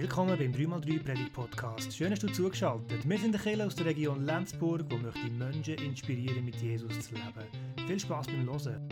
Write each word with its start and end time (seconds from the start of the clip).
Willkommen 0.00 0.38
beim 0.38 0.50
3x3 0.50 1.02
Predigt 1.02 1.32
Podcast. 1.34 1.94
Schön, 1.94 2.08
dass 2.08 2.20
du 2.20 2.28
zugeschaltet. 2.28 3.06
Wir 3.06 3.18
sind 3.18 3.32
der 3.32 3.40
Kirche 3.42 3.66
aus 3.66 3.74
der 3.74 3.84
Region 3.84 4.24
Lenzburg, 4.24 4.86
wo 4.88 4.96
möchte 4.96 5.28
Menschen 5.28 5.74
inspirieren, 5.74 6.42
mit 6.42 6.56
Jesus 6.56 7.00
zu 7.00 7.14
leben. 7.16 7.86
Viel 7.86 8.00
Spaß 8.00 8.28
beim 8.28 8.48
Hören. 8.48 8.88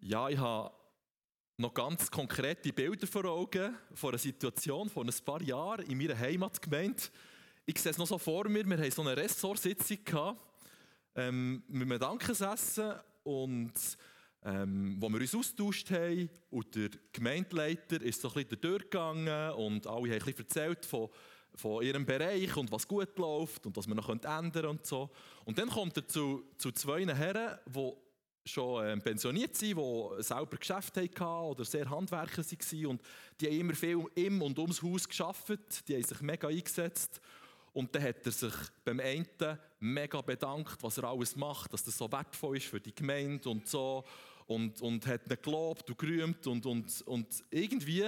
Ja, 0.00 0.28
ich 0.28 0.38
habe 0.38 0.74
noch 1.56 1.72
ganz 1.72 2.10
konkrete 2.10 2.72
Bilder 2.72 3.06
vor 3.06 3.26
Augen 3.26 3.76
von 3.94 4.10
einer 4.10 4.18
Situation 4.18 4.90
von 4.90 5.08
ein 5.08 5.24
paar 5.24 5.40
Jahren 5.40 5.86
in 5.86 5.98
meiner 5.98 6.18
Heimatgemeinde. 6.18 7.00
Ich 7.64 7.78
sehe 7.78 7.92
es 7.92 7.98
noch 7.98 8.08
so 8.08 8.18
vor 8.18 8.48
mir, 8.48 8.66
wir 8.66 8.76
hatten 8.76 8.90
so 8.90 9.02
eine 9.02 9.16
Ressortsitzung 9.16 9.98
gehabt, 10.04 10.40
ähm, 11.14 11.62
mit 11.68 11.82
einem 11.82 12.00
Dankesessen 12.00 12.94
und 13.24 13.72
ähm, 14.44 14.96
wo 14.98 15.08
wir 15.08 15.20
uns 15.20 15.34
austauscht 15.34 15.90
haben. 15.90 16.28
Und 16.50 16.74
der 16.74 16.90
Gemeindeleiter 17.12 18.00
ist 18.02 18.20
so 18.20 18.28
ein 18.28 18.34
bisschen 18.34 18.60
durchgegangen 18.60 19.52
und 19.52 19.86
alle 19.86 20.02
haben 20.02 20.12
ein 20.12 20.18
bisschen 20.18 20.38
erzählt 20.38 20.84
von, 20.84 21.08
von 21.54 21.82
ihrem 21.82 22.04
Bereich 22.04 22.56
und 22.56 22.70
was 22.72 22.86
gut 22.86 23.16
läuft 23.18 23.66
und 23.66 23.76
was 23.76 23.86
wir 23.86 23.94
noch 23.94 24.08
ändern 24.08 24.52
können 24.52 24.68
und 24.68 24.86
so. 24.86 25.10
Und 25.44 25.58
dann 25.58 25.68
kommt 25.68 25.96
er 25.96 26.06
zu, 26.08 26.44
zu 26.58 26.72
zwei 26.72 27.06
Herren, 27.06 27.58
die 27.66 27.92
schon 28.44 28.84
ähm, 28.84 29.00
pensioniert 29.00 29.54
sind, 29.54 29.78
die 29.78 30.22
selber 30.22 30.56
Geschäfte 30.56 31.02
hatten 31.02 31.22
oder 31.22 31.64
sehr 31.64 31.88
Handwerker 31.88 32.42
waren. 32.42 32.86
Und 32.86 33.02
die 33.40 33.46
haben 33.46 33.60
immer 33.60 33.74
viel 33.74 34.04
im 34.16 34.42
und 34.42 34.58
ums 34.58 34.82
Haus 34.82 35.08
geschafft, 35.08 35.88
die 35.88 35.94
haben 35.94 36.02
sich 36.02 36.20
mega 36.20 36.48
eingesetzt 36.48 37.20
und 37.72 37.94
dann 37.94 38.02
hat 38.02 38.26
er 38.26 38.32
sich 38.32 38.52
beim 38.84 39.00
einen 39.00 39.26
mega 39.80 40.20
bedankt, 40.20 40.82
was 40.82 40.98
er 40.98 41.04
alles 41.04 41.36
macht, 41.36 41.72
dass 41.72 41.82
das 41.84 41.96
so 41.96 42.10
wertvoll 42.10 42.58
ist 42.58 42.66
für 42.66 42.80
die 42.80 42.94
Gemeinde 42.94 43.48
und 43.48 43.66
so. 43.66 44.04
Und, 44.46 44.82
und 44.82 45.06
hat 45.06 45.30
ihn 45.30 45.38
gelobt 45.40 45.88
und 45.88 45.98
gerühmt. 45.98 46.46
Und, 46.46 46.66
und, 46.66 47.02
und 47.02 47.44
irgendwie 47.50 48.04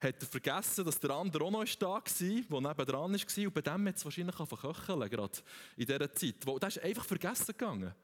hat 0.00 0.22
er 0.22 0.26
vergessen, 0.26 0.84
dass 0.84 1.00
der 1.00 1.10
andere 1.10 1.44
auch 1.44 1.50
noch 1.50 1.64
da 1.64 1.86
war, 1.88 2.02
der 2.04 2.60
nebendran 2.60 3.12
war. 3.12 3.46
Und 3.46 3.54
bei 3.54 3.60
dem 3.60 3.88
hat 3.88 3.96
es 3.96 4.04
wahrscheinlich 4.04 4.38
angefangen 4.38 5.10
gerade 5.10 5.38
in 5.76 5.86
dieser 5.86 6.14
Zeit. 6.14 6.34
Der 6.46 6.68
ist 6.68 6.82
einfach 6.82 7.04
vergessen 7.04 7.46
gegangen. 7.46 7.94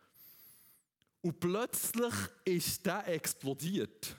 Und 1.20 1.38
plötzlich 1.38 2.14
ist 2.44 2.84
der 2.84 3.06
explodiert. 3.08 4.16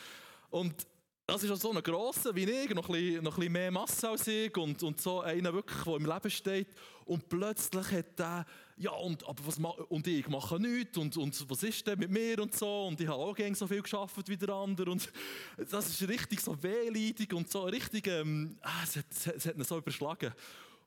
Und 0.50 0.86
das 1.26 1.42
ist 1.42 1.50
auch 1.50 1.56
so 1.56 1.72
ein 1.72 1.82
grosser 1.82 2.34
wie 2.34 2.44
ich, 2.44 2.70
noch 2.74 2.88
ein, 2.88 2.92
bisschen, 2.92 3.24
noch 3.24 3.32
ein 3.32 3.40
bisschen 3.40 3.52
mehr 3.52 3.70
Masse 3.70 4.10
als 4.10 4.26
ich 4.26 4.54
und, 4.56 4.82
und 4.82 5.00
so 5.00 5.22
einer 5.22 5.54
wirklich, 5.54 5.82
der 5.82 5.96
im 5.96 6.06
Leben 6.06 6.30
steht. 6.30 6.68
Und 7.06 7.28
plötzlich 7.28 7.90
hat 7.92 8.18
der, 8.18 8.46
ja, 8.76 8.90
und, 8.90 9.26
aber 9.26 9.46
was, 9.46 9.58
und 9.88 10.06
ich 10.06 10.28
mache 10.28 10.60
nichts 10.60 10.98
und, 10.98 11.16
und 11.16 11.50
was 11.50 11.62
ist 11.62 11.86
denn 11.86 11.98
mit 11.98 12.10
mir 12.10 12.38
und 12.40 12.54
so. 12.54 12.86
Und 12.86 13.00
ich 13.00 13.08
habe 13.08 13.22
auch 13.22 13.34
gegen 13.34 13.54
so 13.54 13.66
viel 13.66 13.80
geschafft 13.80 14.28
wie 14.28 14.36
der 14.36 14.50
andere. 14.50 14.90
Und 14.90 15.10
das 15.70 15.88
ist 15.88 16.06
richtig 16.06 16.40
so 16.40 16.62
wehleidig 16.62 17.32
und 17.32 17.50
so 17.50 17.62
richtig, 17.64 18.06
ähm, 18.06 18.58
ah, 18.60 18.82
es, 18.82 18.96
hat, 18.96 19.36
es 19.36 19.46
hat 19.46 19.56
ihn 19.56 19.64
so 19.64 19.78
überschlagen. 19.78 20.32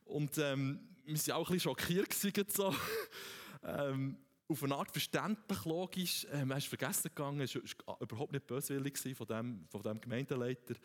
Und 0.05 0.37
ähm, 0.37 0.79
wir 1.05 1.15
waren 1.15 1.31
auch 1.31 1.49
ein 1.49 1.53
bisschen 1.53 1.59
schockiert. 1.71 2.09
Gewesen, 2.09 2.45
so. 2.49 2.75
ähm, 3.63 4.17
auf 4.49 4.63
eine 4.63 4.75
Art 4.75 4.91
verständlich, 4.91 5.65
logisch. 5.65 6.27
Ähm, 6.31 6.51
er 6.51 6.57
ist 6.57 6.67
vergessen 6.67 7.09
gegangen, 7.09 7.41
er 7.41 7.47
war 7.85 8.01
überhaupt 8.01 8.31
nicht 8.31 8.47
böswillig 8.47 8.97
von 9.15 9.27
dem, 9.27 9.67
von 9.67 9.81
dem 9.81 9.99
Gemeindeleiter. 9.99 10.75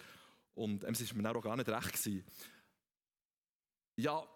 Und 0.55 0.85
ähm, 0.85 0.93
es 0.93 1.15
war 1.15 1.23
mir 1.23 1.37
auch 1.37 1.43
gar 1.43 1.57
nicht 1.57 1.69
recht. 1.69 1.93
Gewesen. 1.93 2.25
Ja, 3.97 4.27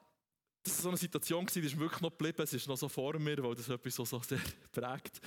das 0.62 0.77
war 0.77 0.82
so 0.82 0.88
eine 0.88 0.98
Situation, 0.98 1.47
die 1.47 1.60
ist 1.60 1.78
wirklich 1.78 2.00
noch 2.00 2.10
geblieben. 2.10 2.42
Es 2.42 2.52
ist 2.52 2.69
noch 2.69 2.77
so 2.77 2.88
vor 2.88 3.19
mir, 3.19 3.42
weil 3.42 3.54
das 3.54 3.69
etwas 3.69 3.94
so, 3.94 4.04
so 4.04 4.20
sehr 4.20 4.41
prägt. 4.72 5.20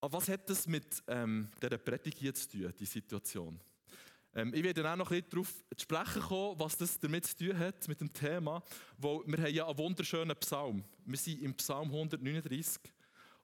Aber 0.00 0.18
was 0.18 0.28
hat 0.28 0.48
das 0.48 0.66
mit 0.66 1.02
ähm, 1.06 1.50
dieser 1.60 1.78
Predigt 1.78 2.36
zu 2.36 2.48
tun, 2.48 2.72
die 2.78 2.86
Situation? 2.86 3.60
Ähm, 4.34 4.54
ich 4.54 4.62
werde 4.62 4.82
dann 4.82 4.92
auch 4.92 5.04
noch 5.04 5.10
ein 5.10 5.24
darauf 5.28 5.52
zu 5.76 5.82
sprechen 5.82 6.22
kommen, 6.22 6.58
was 6.58 6.76
das 6.76 6.98
damit 6.98 7.26
zu 7.26 7.36
tun 7.36 7.58
hat, 7.58 7.86
mit 7.88 8.00
dem 8.00 8.12
Thema. 8.12 8.62
Weil 8.98 9.20
wir 9.26 9.38
haben 9.38 9.54
ja 9.54 9.66
einen 9.66 9.78
wunderschönen 9.78 10.36
Psalm. 10.36 10.84
Wir 11.04 11.18
sind 11.18 11.42
im 11.42 11.54
Psalm 11.54 11.88
139. 11.88 12.80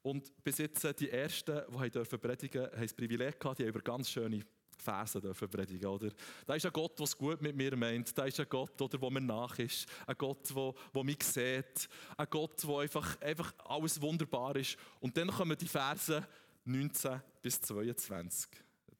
Und 0.03 0.33
bis 0.44 0.59
jetzt 0.59 0.87
die 1.00 1.11
Ersten, 1.11 1.62
die 1.83 1.91
dürfen 1.91 2.21
predigen 2.21 2.62
haben 2.62 2.81
das 2.81 2.94
Privileg 2.94 3.41
gehabt, 3.41 3.59
die 3.59 3.65
haben 3.65 3.71
über 3.71 3.81
ganz 3.81 4.09
schöne 4.09 4.44
Verse 4.78 5.21
dürfen 5.21 5.49
predigen. 5.49 5.87
Oder? 5.87 6.11
Da 6.47 6.55
ist 6.55 6.65
ein 6.65 6.72
Gott, 6.72 6.97
der 6.99 7.05
es 7.05 7.19
gut 7.19 7.43
mit 7.43 7.56
mir 7.56 7.77
meint. 7.77 8.16
Da 8.16 8.25
ist 8.25 8.38
ein 8.38 8.47
Gott, 8.49 8.78
der 8.78 9.11
mir 9.11 9.21
nach 9.21 9.59
ist. 9.59 9.87
Ein 10.06 10.15
Gott, 10.16 10.49
der, 10.55 11.05
mich 11.05 11.22
sieht. 11.25 11.88
Ein 12.16 12.27
Gott, 12.31 12.62
der 12.62 12.77
einfach, 12.78 13.21
einfach 13.21 13.53
alles 13.65 14.00
wunderbar 14.00 14.55
ist. 14.55 14.77
Und 15.00 15.16
dann 15.16 15.28
kommen 15.28 15.59
die 15.59 15.66
Verse 15.66 16.25
19 16.65 17.21
bis 17.43 17.61
22. 17.62 18.50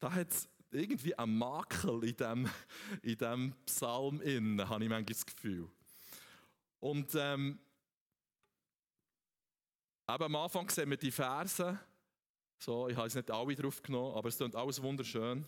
Da 0.01 0.13
hat 0.13 0.33
irgendwie 0.71 1.17
ein 1.19 1.37
Makel 1.37 2.05
in 2.05 2.17
diesem 2.17 2.51
in 3.03 3.19
dem 3.19 3.55
Psalm, 3.67 4.21
in, 4.21 4.69
habe 4.69 4.85
ich 4.85 4.91
manchmal 4.91 5.05
das 5.05 5.27
Gefühl. 5.27 5.69
Und 6.81 7.15
ähm, 7.15 7.59
eben 10.09 10.25
am 10.25 10.37
Anfang 10.37 10.69
sehen 10.71 10.91
wir 10.91 10.97
die 10.97 11.11
Verse. 11.11 11.79
So, 12.59 12.89
ich 12.89 12.97
habe 12.97 13.07
es 13.07 13.15
nicht 13.15 13.31
alle 13.31 13.55
drauf 13.55 13.83
genommen, 13.83 14.17
aber 14.17 14.29
es 14.29 14.37
klingt 14.37 14.57
alles 14.57 14.81
wunderschön. 14.81 15.45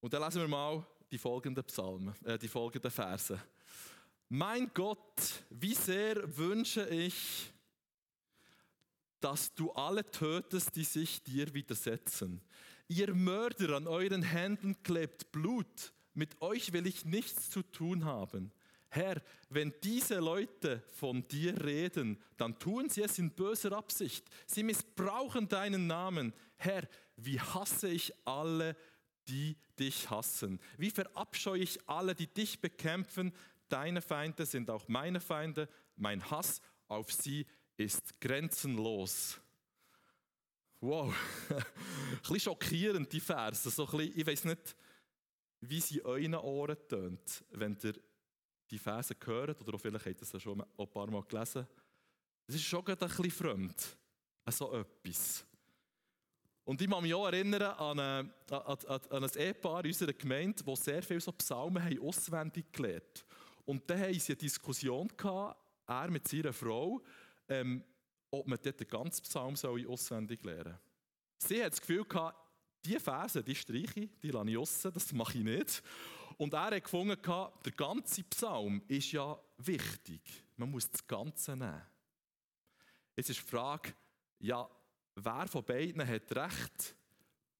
Und 0.00 0.12
dann 0.12 0.22
lesen 0.22 0.42
wir 0.42 0.48
mal 0.48 0.86
die 1.10 1.18
folgenden 1.18 1.64
Psalmen, 1.64 2.14
äh, 2.24 2.38
die 2.38 2.48
folgenden 2.48 2.90
Verse. 2.90 3.40
Mein 4.28 4.70
Gott, 4.74 5.44
wie 5.50 5.74
sehr 5.74 6.36
wünsche 6.36 6.86
ich, 6.88 7.50
dass 9.20 9.54
du 9.54 9.72
alle 9.72 10.08
tötest, 10.10 10.76
die 10.76 10.84
sich 10.84 11.22
dir 11.22 11.52
widersetzen. 11.54 12.40
Ihr 12.88 13.14
Mörder, 13.14 13.76
an 13.76 13.86
euren 13.86 14.22
Händen 14.22 14.82
klebt 14.82 15.32
Blut, 15.32 15.92
mit 16.14 16.40
euch 16.40 16.72
will 16.72 16.86
ich 16.86 17.04
nichts 17.04 17.50
zu 17.50 17.62
tun 17.62 18.04
haben. 18.04 18.52
Herr, 18.90 19.20
wenn 19.50 19.74
diese 19.82 20.18
Leute 20.18 20.82
von 20.90 21.28
dir 21.28 21.62
reden, 21.62 22.18
dann 22.38 22.58
tun 22.58 22.88
sie 22.88 23.02
es 23.02 23.18
in 23.18 23.30
böser 23.30 23.72
Absicht. 23.72 24.26
Sie 24.46 24.62
missbrauchen 24.62 25.48
deinen 25.48 25.86
Namen. 25.86 26.32
Herr, 26.56 26.88
wie 27.16 27.38
hasse 27.38 27.88
ich 27.88 28.14
alle, 28.26 28.76
die 29.28 29.56
dich 29.78 30.08
hassen. 30.08 30.58
Wie 30.78 30.90
verabscheue 30.90 31.60
ich 31.60 31.78
alle, 31.86 32.14
die 32.14 32.26
dich 32.26 32.60
bekämpfen. 32.60 33.32
Deine 33.68 34.00
Feinde 34.00 34.46
sind 34.46 34.70
auch 34.70 34.88
meine 34.88 35.20
Feinde. 35.20 35.68
Mein 35.96 36.30
Hass 36.30 36.62
auf 36.88 37.12
sie 37.12 37.46
ist 37.78 38.20
grenzenlos. 38.20 39.40
Wow, 40.80 41.14
ein 41.50 41.64
bisschen 42.20 42.40
schockierend, 42.40 43.12
die 43.12 43.20
Verse. 43.20 43.70
So 43.70 43.86
bisschen, 43.86 44.12
ich 44.16 44.26
weiß 44.26 44.44
nicht, 44.44 44.76
wie 45.60 45.80
sie 45.80 46.04
euren 46.04 46.34
Ohren 46.36 46.76
tönt, 46.88 47.44
wenn 47.50 47.76
ihr 47.82 47.94
die 48.70 48.78
Verse 48.78 49.14
hört, 49.24 49.66
oder 49.66 49.78
vielleicht 49.78 50.06
habt 50.06 50.22
ihr 50.22 50.26
das 50.30 50.42
schon 50.42 50.60
ein 50.60 50.90
paar 50.90 51.10
Mal 51.10 51.22
gelesen. 51.22 51.66
Es 52.46 52.54
ist 52.54 52.64
schon 52.64 52.86
ein 52.86 52.96
bisschen 52.96 53.30
fremd, 53.30 53.96
so 54.50 54.72
etwas. 54.74 55.44
Und 56.64 56.82
ich 56.82 56.90
kann 56.90 57.02
mich 57.02 57.14
auch 57.14 57.26
erinnern 57.26 57.62
an, 57.62 57.98
eine, 57.98 58.30
an, 58.50 59.00
an 59.10 59.24
ein 59.24 59.30
Ehepaar 59.36 59.84
in 59.84 59.90
unserer 59.90 60.12
Gemeinde, 60.12 60.62
das 60.62 60.84
sehr 60.84 61.02
viele 61.02 61.20
so 61.20 61.32
Psalmen 61.32 61.82
haben 61.82 61.98
auswendig 62.00 62.70
gelernt 62.72 63.24
Und 63.64 63.88
dann 63.88 64.00
hatten 64.00 64.20
sie 64.20 64.32
eine 64.32 64.38
Diskussion, 64.38 65.08
er 65.86 66.10
mit 66.10 66.28
seiner 66.28 66.52
Frau, 66.52 67.02
ähm, 67.48 67.84
ob 68.30 68.46
man 68.46 68.58
dort 68.62 68.80
den 68.80 68.88
ganzen 68.88 69.22
Psalm 69.22 69.56
soll 69.56 69.86
auswendig 69.86 70.42
lernen 70.44 70.78
soll. 71.38 71.48
Sie 71.56 71.64
hat 71.64 71.72
das 71.72 71.80
Gefühl 71.80 72.04
gehabt, 72.04 72.36
diese 72.84 73.00
Verse, 73.00 73.42
die 73.42 73.54
streiche 73.54 74.00
ich, 74.00 74.18
die 74.20 74.30
lasse 74.30 74.50
ich 74.50 74.56
raus, 74.56 74.82
das 74.82 75.12
mache 75.12 75.38
ich 75.38 75.44
nicht. 75.44 75.82
Und 76.36 76.52
er 76.52 76.66
hat 76.66 76.84
gefunden, 76.84 77.16
der 77.20 77.72
ganze 77.72 78.22
Psalm 78.24 78.82
ist 78.86 79.12
ja 79.12 79.38
wichtig. 79.58 80.44
Man 80.56 80.70
muss 80.70 80.88
das 80.88 81.06
Ganze 81.06 81.56
nehmen. 81.56 81.82
Jetzt 83.16 83.30
ist 83.30 83.40
die 83.40 83.50
Frage, 83.50 83.94
ja, 84.38 84.68
wer 85.16 85.48
von 85.48 85.64
beiden 85.64 86.06
hat 86.06 86.36
recht? 86.36 86.94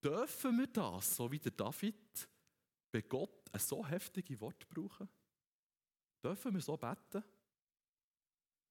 Dürfen 0.03 0.59
wir 0.59 0.69
das, 0.69 1.17
so 1.17 1.31
wie 1.31 1.41
der 1.41 1.51
David, 1.51 2.29
bei 2.93 3.03
Gott 3.03 3.53
ein 3.53 3.59
so 3.59 3.85
heftige 3.85 4.41
Wort 4.41 4.69
brauchen? 4.69 5.09
Dürfen 6.23 6.55
wir 6.55 6.61
so 6.61 6.77
beten? 6.77 7.25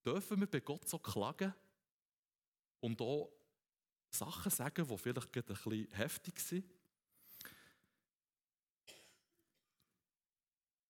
Dürfen 0.08 0.40
wir 0.40 0.48
bei 0.48 0.62
Gott 0.62 0.88
so 0.88 0.98
klagen 1.00 1.54
und 2.80 3.02
auch 3.02 3.30
Sachen 4.10 4.50
sagen, 4.50 4.88
die 4.88 4.98
vielleicht 4.98 5.36
ein 5.36 5.44
bisschen 5.44 5.92
heftig 5.92 6.40
sind? 6.40 6.74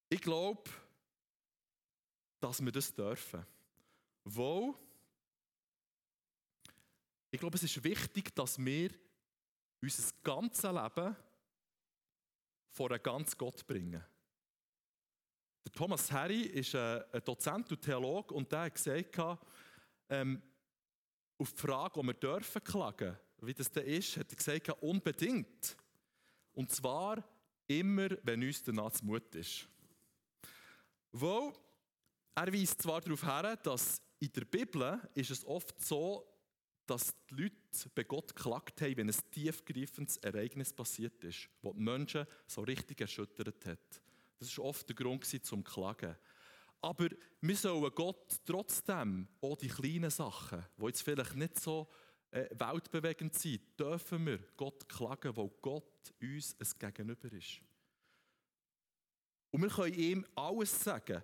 Ich 0.07 0.21
glaube, 0.21 0.69
dass 2.39 2.63
wir 2.63 2.71
das 2.71 2.93
dürfen. 2.93 3.43
Wo? 4.23 4.77
Ich 7.31 7.39
glaube, 7.39 7.55
es 7.57 7.63
ist 7.63 7.83
wichtig, 7.83 8.35
dass 8.35 8.63
wir 8.63 8.91
unser 9.81 10.13
ganzes 10.21 10.71
Leben 10.71 11.15
vor 12.69 12.91
einen 12.91 13.01
ganz 13.01 13.35
Gott 13.35 13.65
bringen. 13.65 14.05
Der 15.65 15.71
Thomas 15.73 16.11
Harry 16.11 16.41
ist 16.41 16.75
ein 16.75 17.03
Dozent 17.23 17.71
und 17.71 17.81
Theologe 17.81 18.33
und 18.33 18.51
der 18.51 18.61
hat 18.61 18.75
gesagt, 18.75 19.39
ähm, 20.09 20.41
auf 21.37 21.53
die 21.53 21.59
Frage, 21.59 21.99
ob 21.99 22.05
wir 22.05 22.13
dürfen 22.13 22.63
klagen, 22.63 23.17
wie 23.41 23.53
das 23.53 23.71
denn 23.71 23.85
ist, 23.85 24.17
hat 24.17 24.31
er 24.31 24.35
gesagt, 24.35 24.69
unbedingt. 24.81 25.77
Und 26.53 26.71
zwar 26.71 27.23
immer, 27.67 28.09
wenn 28.23 28.43
uns 28.43 28.63
danach 28.63 28.91
zu 28.91 29.05
Mut 29.05 29.35
ist. 29.35 29.67
Weil 31.11 31.53
er 32.35 32.53
weist 32.53 32.81
zwar 32.81 33.01
darauf 33.01 33.21
hin, 33.21 33.57
dass 33.63 34.01
in 34.19 34.31
der 34.31 34.45
Bibel 34.45 34.99
ist 35.13 35.31
es 35.31 35.45
oft 35.45 35.79
so, 35.83 36.27
dass 36.87 37.13
die 37.29 37.35
Leute 37.43 37.89
bei 37.93 38.03
Gott 38.03 38.35
geklagt 38.35 38.81
haben, 38.81 38.97
wenn 38.97 39.09
ein 39.09 39.31
tiefgreifendes 39.31 40.17
Ereignis 40.17 40.73
passiert 40.73 41.23
ist, 41.23 41.49
das 41.61 41.73
die 41.73 41.79
Menschen 41.79 42.25
so 42.47 42.61
richtig 42.61 43.01
erschüttert 43.01 43.65
hat. 43.65 44.01
Das 44.39 44.57
war 44.57 44.65
oft 44.65 44.87
der 44.87 44.95
Grund 44.95 45.25
zum 45.45 45.63
Klagen. 45.63 46.15
Aber 46.81 47.07
wir 47.41 47.55
sollen 47.55 47.91
Gott 47.95 48.39
trotzdem 48.45 49.27
auch 49.41 49.57
die 49.57 49.67
kleinen 49.67 50.09
Sachen, 50.09 50.63
die 50.77 50.85
jetzt 50.85 51.01
vielleicht 51.01 51.35
nicht 51.35 51.59
so 51.59 51.87
äh, 52.31 52.47
weltbewegend 52.51 53.33
sind, 53.33 53.79
dürfen 53.79 54.25
wir 54.25 54.39
Gott 54.55 54.87
klagen, 54.87 55.35
weil 55.35 55.49
Gott 55.61 56.13
uns 56.21 56.55
ein 56.59 56.79
Gegenüber 56.79 57.31
ist. 57.31 57.61
Und 59.49 59.61
wir 59.61 59.69
können 59.69 59.93
ihm 59.93 60.25
alles 60.35 60.83
sagen. 60.83 61.23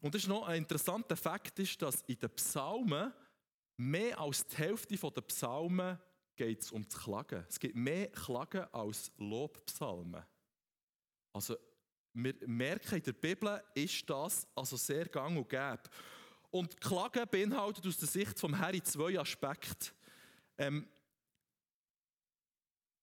Und 0.00 0.14
das 0.14 0.22
ist 0.22 0.28
noch 0.28 0.46
ein 0.48 0.58
interessanter 0.58 1.16
Fakt, 1.16 1.58
ist, 1.58 1.80
dass 1.82 2.02
in 2.02 2.18
den 2.18 2.30
Psalmen 2.30 3.12
mehr 3.76 4.18
als 4.18 4.46
die 4.46 4.56
Hälfte 4.56 4.96
der 4.96 5.20
Psalmen 5.22 5.98
geht 6.36 6.62
es 6.62 6.72
um 6.72 6.84
das 6.88 6.98
Klagen. 6.98 7.44
Es 7.48 7.60
gibt 7.60 7.76
mehr 7.76 8.08
Klagen 8.08 8.64
als 8.72 9.12
Lobpsalmen. 9.18 10.24
Also 11.32 11.56
wir 12.12 12.34
merken, 12.46 12.96
in 12.96 13.02
der 13.02 13.12
Bibel 13.12 13.62
ist 13.74 14.08
das 14.08 14.46
also 14.54 14.76
sehr 14.76 15.06
gang 15.06 15.36
und 15.36 15.48
gäbe. 15.48 15.82
Und 16.50 16.80
Klagen 16.80 17.28
beinhaltet 17.30 17.86
aus 17.86 17.98
der 17.98 18.08
Sicht 18.08 18.38
vom 18.38 18.58
Harry 18.58 18.82
zwei 18.82 19.18
Aspekte. 19.18 19.92
Ähm, 20.58 20.88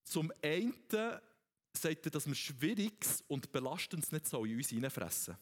zum 0.04 0.32
einen 0.42 0.74
sagt 1.72 2.06
er, 2.06 2.10
dass 2.10 2.26
wir 2.26 2.34
Schwieriges 2.34 3.24
und 3.28 3.50
Belastendes 3.50 4.12
nicht 4.12 4.26
so 4.26 4.44
in 4.44 4.56
uns 4.56 4.68
hineinfressen. 4.68 5.36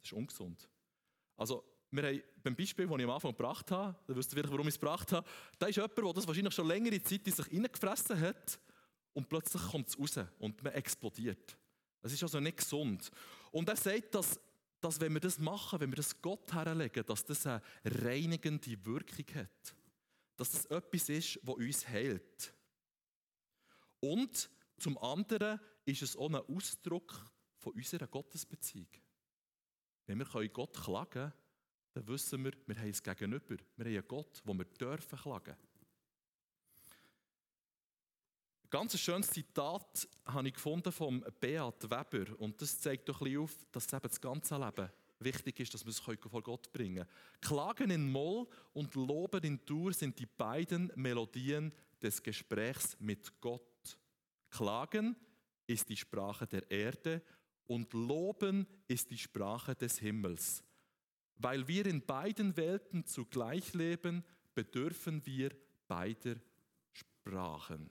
Das 0.00 0.12
ist 0.12 0.12
ungesund. 0.12 0.68
Also, 1.36 1.64
wir 1.90 2.02
haben 2.02 2.22
beim 2.42 2.56
Beispiel, 2.56 2.86
das 2.86 2.98
ich 2.98 3.04
am 3.04 3.10
Anfang 3.10 3.30
gebracht 3.32 3.70
habe, 3.70 3.96
da 4.06 4.16
wisst 4.16 4.32
ihr 4.32 4.36
vielleicht, 4.36 4.52
warum 4.52 4.66
ich 4.66 4.74
es 4.74 4.80
gebracht 4.80 5.12
habe, 5.12 5.28
da 5.58 5.66
ist 5.66 5.76
jemand, 5.76 5.96
der 5.96 6.12
das 6.12 6.26
wahrscheinlich 6.26 6.54
schon 6.54 6.66
längere 6.66 7.00
Zeit 7.02 7.26
in 7.26 7.32
sich 7.32 7.46
hineingefressen 7.46 8.20
hat 8.20 8.58
und 9.12 9.28
plötzlich 9.28 9.62
kommt 9.62 9.88
es 9.88 9.98
raus 9.98 10.18
und 10.38 10.62
man 10.62 10.72
explodiert. 10.72 11.56
Das 12.06 12.12
ist 12.12 12.22
also 12.22 12.38
nicht 12.38 12.58
gesund. 12.58 13.10
Und 13.50 13.68
er 13.68 13.74
sagt, 13.74 14.14
dass, 14.14 14.38
dass 14.80 15.00
wenn 15.00 15.12
wir 15.12 15.20
das 15.20 15.40
machen, 15.40 15.80
wenn 15.80 15.90
wir 15.90 15.96
das 15.96 16.22
Gott 16.22 16.52
herlegen, 16.52 17.04
dass 17.04 17.24
das 17.24 17.44
eine 17.48 17.60
reinigende 17.84 18.86
Wirkung 18.86 19.26
hat. 19.34 19.74
Dass 20.36 20.52
das 20.52 20.66
etwas 20.66 21.08
ist, 21.08 21.40
was 21.42 21.56
uns 21.56 21.88
heilt. 21.88 22.54
Und 23.98 24.48
zum 24.78 24.96
anderen 24.98 25.58
ist 25.84 26.02
es 26.02 26.16
auch 26.16 26.28
ein 26.28 26.36
Ausdruck 26.36 27.28
von 27.58 27.72
unserer 27.72 28.06
Gottesbeziehung. 28.06 28.86
Wenn 30.06 30.18
wir 30.18 30.48
Gott 30.50 30.76
klagen 30.76 31.10
können, 31.10 31.32
dann 31.92 32.06
wissen 32.06 32.44
wir, 32.44 32.52
wir 32.66 32.78
haben 32.78 32.90
es 32.90 33.02
gegenüber. 33.02 33.56
Wir 33.78 33.84
haben 33.84 33.94
einen 33.94 34.06
Gott, 34.06 34.42
wo 34.44 34.54
wir 34.54 34.64
dürfen 34.64 35.18
klagen. 35.18 35.56
Ganz 38.70 38.98
schönes 38.98 39.30
Zitat 39.30 40.08
habe 40.24 40.48
ich 40.48 40.54
gefunden 40.54 40.90
vom 40.90 41.24
Beat 41.40 41.84
Weber 41.84 42.38
und 42.40 42.60
das 42.60 42.80
zeigt 42.80 43.08
doch 43.08 43.20
ein 43.20 43.24
bisschen 43.24 43.42
auf, 43.42 43.66
dass 43.70 43.92
eben 43.92 44.02
das 44.02 44.20
ganze 44.20 44.56
Leben 44.56 44.90
wichtig 45.20 45.60
ist, 45.60 45.74
dass 45.74 45.84
wir 45.84 45.90
es 45.90 46.00
vor 46.00 46.16
Gott 46.16 46.72
bringen 46.72 46.96
können. 46.96 47.08
Klagen 47.40 47.90
in 47.90 48.10
Moll 48.10 48.46
und 48.72 48.94
Loben 48.94 49.42
in 49.44 49.60
Dur 49.64 49.92
sind 49.92 50.18
die 50.18 50.26
beiden 50.26 50.90
Melodien 50.96 51.72
des 52.02 52.22
Gesprächs 52.22 52.96
mit 52.98 53.40
Gott. 53.40 53.98
Klagen 54.50 55.16
ist 55.66 55.88
die 55.88 55.96
Sprache 55.96 56.46
der 56.46 56.70
Erde 56.70 57.22
und 57.66 57.92
Loben 57.92 58.66
ist 58.88 59.10
die 59.10 59.18
Sprache 59.18 59.74
des 59.74 59.98
Himmels. 59.98 60.62
Weil 61.36 61.68
wir 61.68 61.86
in 61.86 62.04
beiden 62.04 62.56
Welten 62.56 63.04
zugleich 63.06 63.74
leben, 63.74 64.24
bedürfen 64.54 65.24
wir 65.24 65.50
beider 65.86 66.36
Sprachen. 66.92 67.90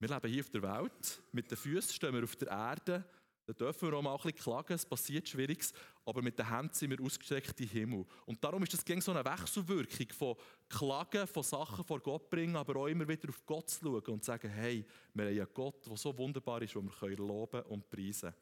Wir 0.00 0.08
leben 0.08 0.30
hier 0.30 0.42
auf 0.42 0.50
der 0.50 0.62
Welt, 0.62 1.22
mit 1.32 1.50
den 1.50 1.58
Füßen 1.58 1.92
stehen 1.92 2.14
wir 2.14 2.22
auf 2.22 2.36
der 2.36 2.48
Erde, 2.48 3.04
da 3.48 3.54
dürfen 3.54 3.90
wir 3.90 3.96
auch 3.96 4.02
mal 4.02 4.12
ein 4.12 4.16
bisschen 4.18 4.38
klagen, 4.38 4.74
es 4.74 4.84
passiert 4.84 5.26
Schwieriges, 5.26 5.72
aber 6.04 6.20
mit 6.20 6.38
den 6.38 6.48
Händen 6.54 6.74
sind 6.74 6.90
wir 6.90 7.00
ausgestreckt 7.02 7.58
im 7.62 7.68
Himmel. 7.68 8.04
Und 8.26 8.44
darum 8.44 8.62
ist 8.62 8.74
das 8.74 8.84
gegen 8.84 9.00
so 9.00 9.10
eine 9.10 9.24
Wechselwirkung 9.24 10.06
von 10.10 10.36
Klagen, 10.68 11.26
von 11.26 11.42
Sachen 11.42 11.82
vor 11.82 11.98
Gott 12.00 12.28
bringen, 12.28 12.56
aber 12.56 12.76
auch 12.76 12.86
immer 12.86 13.08
wieder 13.08 13.30
auf 13.30 13.44
Gott 13.46 13.70
zu 13.70 13.80
schauen 13.80 14.04
und 14.04 14.22
zu 14.22 14.26
sagen, 14.26 14.50
hey, 14.50 14.84
wir 15.14 15.24
haben 15.24 15.38
einen 15.38 15.48
Gott, 15.54 15.86
der 15.86 15.96
so 15.96 16.16
wunderbar 16.18 16.60
ist, 16.60 16.76
wo 16.76 16.82
wir 16.82 17.16
loben 17.16 17.62
und 17.62 17.88
preisen 17.88 18.30
können. 18.30 18.34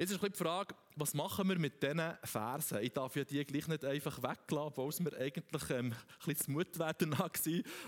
Jetzt 0.00 0.12
ist 0.12 0.22
die 0.22 0.32
Frage, 0.32 0.74
was 0.96 1.12
machen 1.12 1.46
wir 1.46 1.58
mit 1.58 1.82
diesen 1.82 2.00
Versen? 2.24 2.78
Ich 2.78 2.94
darf 2.94 3.14
ja 3.16 3.22
die 3.22 3.44
gleich 3.44 3.68
nicht 3.68 3.84
einfach 3.84 4.16
weglassen, 4.22 4.68
obwohl 4.68 4.88
es 4.88 4.98
mir 4.98 5.12
eigentlich 5.12 5.68
ähm, 5.68 5.92
ein 5.92 5.96
bisschen 6.24 6.36
zu 6.36 6.50
Mut 6.52 6.78
war, 6.78 6.94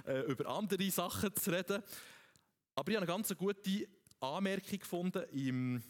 äh, 0.06 0.20
über 0.30 0.46
andere 0.46 0.90
Sachen 0.90 1.34
zu 1.34 1.50
reden. 1.50 1.82
Aber 2.74 2.90
ich 2.90 2.96
habe 2.98 3.06
eine 3.06 3.06
ganz 3.06 3.34
gute 3.34 3.88
Anmerkung 4.20 4.78
gefunden 4.78 5.22
im 5.32 5.82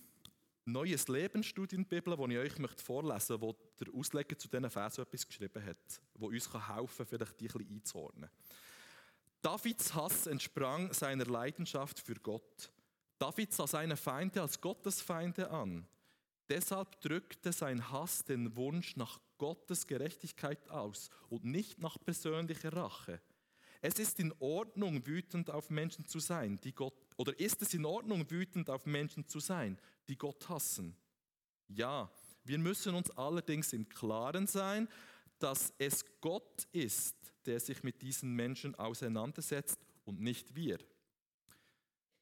Neues 0.65 1.09
Lebensstudie 1.09 1.75
in 1.75 1.89
der 1.89 2.01
Bibel, 2.01 2.17
das 2.17 2.31
ich 2.31 2.39
euch 2.39 2.59
möchte 2.61 2.85
vorlesen 2.85 3.41
möchte, 3.41 3.41
wo 3.41 3.57
der 3.81 3.93
Ausleger 3.93 4.39
zu 4.39 4.47
diesen 4.47 4.71
Versen 4.71 5.03
etwas 5.03 5.27
geschrieben 5.27 5.67
hat, 5.67 6.01
wo 6.15 6.29
uns 6.29 6.55
helfen 6.55 6.99
kann, 6.99 7.07
vielleicht 7.07 7.41
die 7.41 7.49
ein 7.49 7.53
bisschen 7.53 7.69
einzuordnen. 7.69 8.31
Davids 9.41 9.93
Hass 9.93 10.29
entsprang 10.29 10.93
seiner 10.93 11.25
Leidenschaft 11.25 11.99
für 11.99 12.15
Gott. 12.15 12.71
David 13.19 13.53
sah 13.53 13.67
seine 13.67 13.97
Feinde 13.97 14.41
als 14.41 14.61
Gottesfeinde 14.61 15.51
an. 15.51 15.89
Deshalb 16.53 17.01
drückte 17.01 17.51
sein 17.51 17.91
Hass 17.91 18.27
den 18.27 18.55
Wunsch 18.57 18.95
nach 18.97 19.19
Gottes 19.39 19.87
Gerechtigkeit 19.87 20.69
aus 20.69 21.09
und 21.31 21.47
nicht 21.47 21.79
nach 21.79 21.97
persönlicher 21.99 22.75
Rache. 22.75 23.23
Es 23.81 23.99
ist 23.99 24.21
in 24.21 24.35
Ordnung, 24.39 25.07
wütend 25.07 25.49
auf 25.49 25.71
Menschen 25.71 26.07
zu 26.07 26.19
sein, 26.19 26.61
die 26.63 26.75
Gott, 26.75 26.93
oder 27.17 27.41
ist 27.41 27.63
es 27.63 27.73
in 27.73 27.87
Ordnung, 27.87 28.31
wütend 28.31 28.69
auf 28.69 28.85
Menschen 28.85 29.27
zu 29.27 29.41
sein, 29.41 29.79
die 30.09 30.19
Gott 30.19 30.47
hassen? 30.51 30.95
Ja, 31.69 32.13
wir 32.45 32.59
müssen 32.59 32.95
uns 32.97 33.11
allerdings 33.13 33.73
im 33.73 33.89
Klaren 33.89 34.47
sein, 34.47 34.89
dass 35.39 35.73
es 35.79 36.05
Gott 36.21 36.69
ist, 36.71 37.33
der 37.47 37.61
sich 37.61 37.83
mit 37.83 38.03
diesen 38.03 38.35
Menschen 38.35 38.75
auseinandersetzt 38.75 39.79
und 40.05 40.21
nicht 40.21 40.55
wir. 40.55 40.79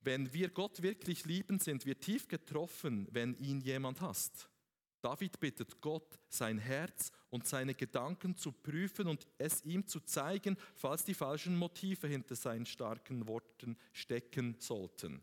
Wenn 0.02 0.32
wir 0.32 0.48
Gott 0.48 0.82
wirklich 0.82 1.26
lieben, 1.26 1.58
sind 1.58 1.84
wir 1.84 1.98
tief 2.00 2.26
getroffen, 2.26 3.06
wenn 3.10 3.34
ihn 3.36 3.60
jemand 3.60 4.00
hasst. 4.00 4.48
David 5.02 5.40
bittet 5.40 5.80
Gott, 5.80 6.18
sein 6.28 6.58
Herz 6.58 7.10
und 7.30 7.46
seine 7.46 7.74
Gedanken 7.74 8.36
zu 8.36 8.52
prüfen 8.52 9.08
und 9.08 9.26
es 9.38 9.64
ihm 9.64 9.86
zu 9.86 10.00
zeigen, 10.00 10.56
falls 10.74 11.04
die 11.04 11.14
falschen 11.14 11.56
Motive 11.56 12.06
hinter 12.06 12.34
seinen 12.34 12.66
starken 12.66 13.26
Worten 13.26 13.76
stecken 13.92 14.56
sollten. 14.58 15.22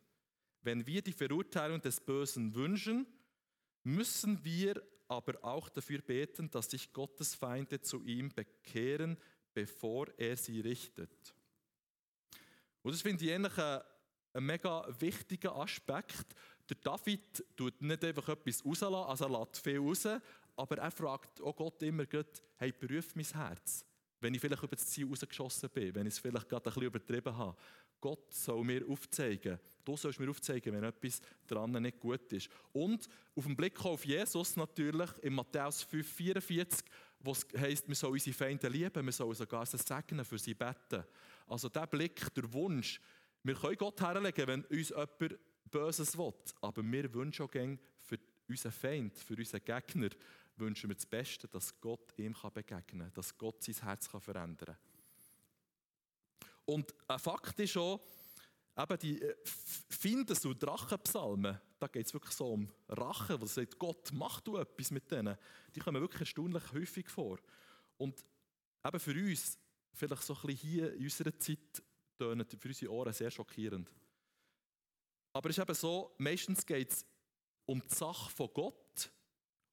Wenn 0.61 0.87
wir 0.87 1.01
die 1.01 1.13
Verurteilung 1.13 1.81
des 1.81 1.99
Bösen 1.99 2.55
wünschen, 2.55 3.05
müssen 3.83 4.43
wir 4.43 4.81
aber 5.07 5.43
auch 5.43 5.69
dafür 5.69 6.01
beten, 6.01 6.49
dass 6.49 6.71
sich 6.71 6.91
Gottes 6.91 7.35
Feinde 7.35 7.81
zu 7.81 8.03
ihm 8.03 8.29
bekehren, 8.29 9.17
bevor 9.53 10.07
er 10.17 10.35
sie 10.35 10.59
richtet. 10.59 11.33
Und 12.81 12.93
das 12.93 13.01
finde 13.01 13.23
ich 13.23 13.31
ähnlich 13.31 13.53
ein 14.37 14.45
mega 14.45 14.85
wichtiger 14.99 15.55
Aspekt. 15.55 16.35
Der 16.69 16.77
David 16.83 17.43
tut 17.55 17.81
nicht 17.81 18.03
einfach 18.03 18.29
etwas 18.29 18.63
rauslassen, 18.63 19.09
also 19.09 19.25
er 19.25 19.39
lässt 19.39 19.63
viel 19.63 19.79
raus, 19.79 20.07
aber 20.55 20.77
er 20.77 20.91
fragt 20.91 21.41
auch 21.41 21.55
Gott 21.55 21.81
immer, 21.83 22.05
hey, 22.57 22.71
prüf 22.71 23.15
mein 23.15 23.25
Herz. 23.25 23.85
Wenn 24.19 24.33
ich 24.33 24.41
vielleicht 24.41 24.63
über 24.63 24.75
das 24.75 24.87
Ziel 24.87 25.07
rausgeschossen 25.07 25.69
bin, 25.69 25.93
wenn 25.95 26.07
ich 26.07 26.13
es 26.13 26.19
vielleicht 26.19 26.49
gerade 26.49 26.65
ein 26.65 26.73
bisschen 26.73 26.87
übertrieben 26.87 27.37
habe. 27.37 27.55
Gott 27.99 28.31
soll 28.33 28.63
mir 28.63 28.87
aufzeigen, 28.87 29.59
du 29.83 29.97
sollst 29.97 30.19
mir 30.19 30.29
aufzeigen, 30.29 30.73
wenn 30.73 30.83
etwas 30.83 31.19
dran 31.47 31.71
nicht 31.71 31.99
gut 31.99 32.31
ist. 32.31 32.49
Und 32.71 33.07
auf 33.35 33.45
den 33.45 33.55
Blick 33.55 33.83
auf 33.83 34.05
Jesus 34.05 34.55
natürlich, 34.55 35.09
in 35.23 35.33
Matthäus 35.33 35.83
5,44, 35.87 36.83
wo 37.21 37.31
es 37.31 37.47
heisst, 37.57 37.87
wir 37.87 37.95
sollen 37.95 38.13
unsere 38.13 38.35
Feinde 38.35 38.67
lieben, 38.67 39.03
wir 39.03 39.11
sollen 39.11 39.33
sogar 39.33 39.65
sie 39.65 39.77
segnen, 39.77 40.23
für 40.25 40.37
sie 40.37 40.53
beten. 40.53 41.03
Also 41.47 41.69
der 41.69 41.87
Blick, 41.87 42.33
der 42.35 42.51
Wunsch, 42.53 43.01
wir 43.43 43.55
können 43.55 43.77
Gott 43.77 44.01
herlegen, 44.01 44.47
wenn 44.47 44.65
uns 44.65 44.89
jemand 44.89 45.39
Böses 45.69 46.17
will, 46.17 46.33
aber 46.61 46.83
wir 46.83 47.13
wünschen 47.13 47.45
auch 47.45 47.51
gerne 47.51 47.77
für 48.01 48.17
unseren 48.47 48.71
Feind, 48.71 49.17
für 49.17 49.35
unseren 49.35 49.63
Gegner, 49.63 50.09
wünschen 50.55 50.89
wir 50.89 50.95
das 50.95 51.05
Beste, 51.05 51.47
dass 51.47 51.79
Gott 51.79 52.13
ihm 52.17 52.35
begegnen 52.53 53.01
kann, 53.01 53.13
dass 53.13 53.37
Gott 53.37 53.63
sein 53.63 53.75
Herz 53.75 54.07
verändern 54.07 54.75
kann. 54.75 54.77
Und 56.65 56.93
ein 57.07 57.19
Fakt 57.19 57.59
ist 57.59 57.77
auch, 57.77 58.01
eben 58.77 58.99
die 58.99 59.21
äh, 59.21 59.35
Findes- 59.89 60.45
und 60.45 60.61
Drachenpsalmen, 60.61 61.59
da 61.79 61.87
geht 61.87 62.07
es 62.07 62.13
wirklich 62.13 62.33
so 62.33 62.53
um 62.53 62.71
Rache, 62.89 63.39
wo 63.39 63.45
sagt, 63.45 63.77
Gott, 63.79 64.11
mach 64.13 64.41
du 64.41 64.57
etwas 64.57 64.91
mit 64.91 65.09
denen. 65.11 65.37
Die 65.75 65.79
kommen 65.79 66.01
wirklich 66.01 66.21
erstaunlich 66.21 66.63
häufig 66.73 67.09
vor. 67.09 67.39
Und 67.97 68.23
eben 68.85 68.99
für 68.99 69.11
uns, 69.11 69.57
vielleicht 69.93 70.23
so 70.23 70.35
ein 70.35 70.41
bisschen 70.41 70.57
hier 70.57 70.93
in 70.93 71.03
unserer 71.03 71.37
Zeit, 71.39 71.83
tönen 72.17 72.45
für 72.45 72.67
unsere 72.67 72.91
Ohren 72.91 73.13
sehr 73.13 73.31
schockierend. 73.31 73.91
Aber 75.33 75.49
es 75.49 75.57
ist 75.57 75.61
eben 75.61 75.75
so, 75.75 76.15
meistens 76.17 76.65
geht 76.65 76.91
es 76.91 77.05
um 77.65 77.81
die 77.81 77.93
Sache 77.93 78.31
von 78.31 78.49
Gott 78.53 79.11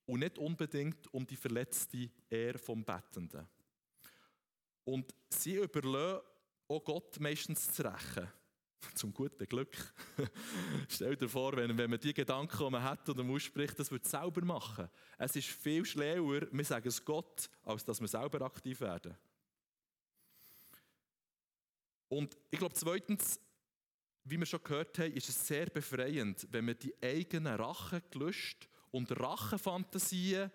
und 0.06 0.20
nicht 0.20 0.38
unbedingt 0.38 1.12
um 1.14 1.26
die 1.26 1.36
verletzte 1.36 2.10
Ehre 2.28 2.58
vom 2.58 2.84
Bettenden. 2.84 3.48
Und 4.84 5.14
sie 5.30 5.56
überlegen 5.56 6.20
auch 6.68 6.84
Gott 6.84 7.18
meistens 7.20 7.72
zu 7.72 7.82
rächen. 7.82 8.30
Zum 8.94 9.14
guten 9.14 9.46
Glück. 9.46 9.76
Stell 10.88 11.16
dir 11.16 11.28
vor, 11.28 11.56
wenn, 11.56 11.76
wenn 11.78 11.90
man 11.90 12.00
die 12.00 12.12
Gedanken, 12.12 12.58
die 12.58 12.70
man 12.70 12.82
hat 12.82 13.08
oder 13.08 13.24
ausspricht, 13.24 13.78
das 13.78 13.90
wird 13.90 14.06
selber 14.06 14.44
machen. 14.44 14.88
Es 15.16 15.36
ist 15.36 15.48
viel 15.48 15.84
schlauer, 15.84 16.42
wir 16.50 16.64
sagen 16.64 16.88
es 16.88 17.02
Gott, 17.04 17.48
als 17.62 17.84
dass 17.84 18.00
wir 18.00 18.08
selber 18.08 18.42
aktiv 18.42 18.80
werden. 18.80 19.16
Und 22.08 22.37
ich 22.50 22.58
glaube, 22.58 22.75
zweitens, 22.75 23.40
wie 24.25 24.38
wir 24.38 24.46
schon 24.46 24.62
gehört 24.62 24.99
haben, 24.99 25.12
ist 25.12 25.28
es 25.28 25.46
sehr 25.46 25.66
befreiend, 25.66 26.46
wenn 26.50 26.66
wir 26.66 26.75
die 26.75 26.94
eigenen 27.02 27.54
Rachegelüste 27.54 28.68
und 28.90 29.11
Rachenfantasien 29.20 30.50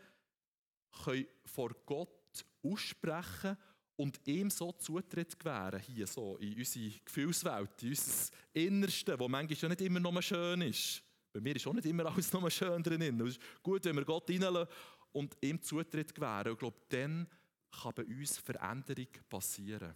können 1.04 1.28
vor 1.46 1.76
Gott 1.86 2.46
aussprechen 2.64 3.58
und 3.96 4.20
ihm 4.26 4.50
so 4.50 4.72
Zutritt 4.72 5.38
gewähren, 5.38 5.82
hier 5.82 6.08
so 6.08 6.38
in 6.38 6.58
unsere 6.58 7.00
Gefühlswelt, 7.04 7.84
in 7.84 7.90
unser 7.90 8.32
Innerste, 8.54 9.20
wo 9.20 9.28
manchmal 9.28 9.58
ja 9.58 9.70
nicht 9.70 9.82
immer 9.82 10.00
nur 10.00 10.22
schön 10.22 10.62
ist. 10.62 11.04
Bei 11.34 11.42
mir 11.42 11.56
ist 11.56 11.68
auch 11.68 11.74
nicht 11.74 11.86
immer 11.86 12.06
alles 12.06 12.32
nur 12.34 12.50
schön 12.50 12.82
drin. 12.82 13.22
Es 13.22 13.36
ist 13.36 13.42
gut, 13.62 13.84
wenn 13.86 13.98
wir 13.98 14.06
Gott 14.06 14.30
reinlassen 14.30 14.68
und 15.12 15.36
ihm 15.42 15.62
Zutritt 15.62 16.16
gewähren. 16.16 16.54
ich 16.54 16.60
glaube, 16.60 16.80
dann 16.90 17.28
kann 17.72 17.94
bei 17.94 18.06
uns 18.06 18.38
Veränderung 18.38 19.08
passieren. 19.30 19.96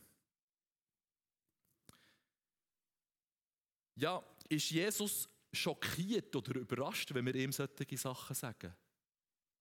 Ja, 3.96 4.24
ist 4.50 4.72
Jesus 4.72 5.30
schockiert 5.52 6.36
oder 6.36 6.60
überrascht, 6.60 7.14
wenn 7.14 7.26
wir 7.26 7.36
ihm 7.36 7.52
solche 7.52 7.98
Sachen 7.98 8.36
sagen? 8.36 8.76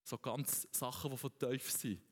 So 0.05 0.19
ganz 0.19 0.67
Sachen, 0.73 1.11
die 1.11 1.17
von 1.17 1.39
tief 1.39 1.71
sind. 1.71 2.03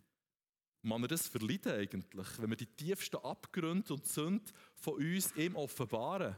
Man 0.82 1.02
das 1.02 1.28
verleiden 1.28 1.72
eigentlich, 1.72 2.26
wenn 2.38 2.50
wir 2.50 2.56
die 2.56 2.66
tiefsten 2.66 3.16
Abgründe 3.16 3.92
und 3.92 4.06
Sünden 4.06 4.50
von 4.76 4.94
uns 4.94 5.34
ihm 5.36 5.56
offenbaren? 5.56 6.36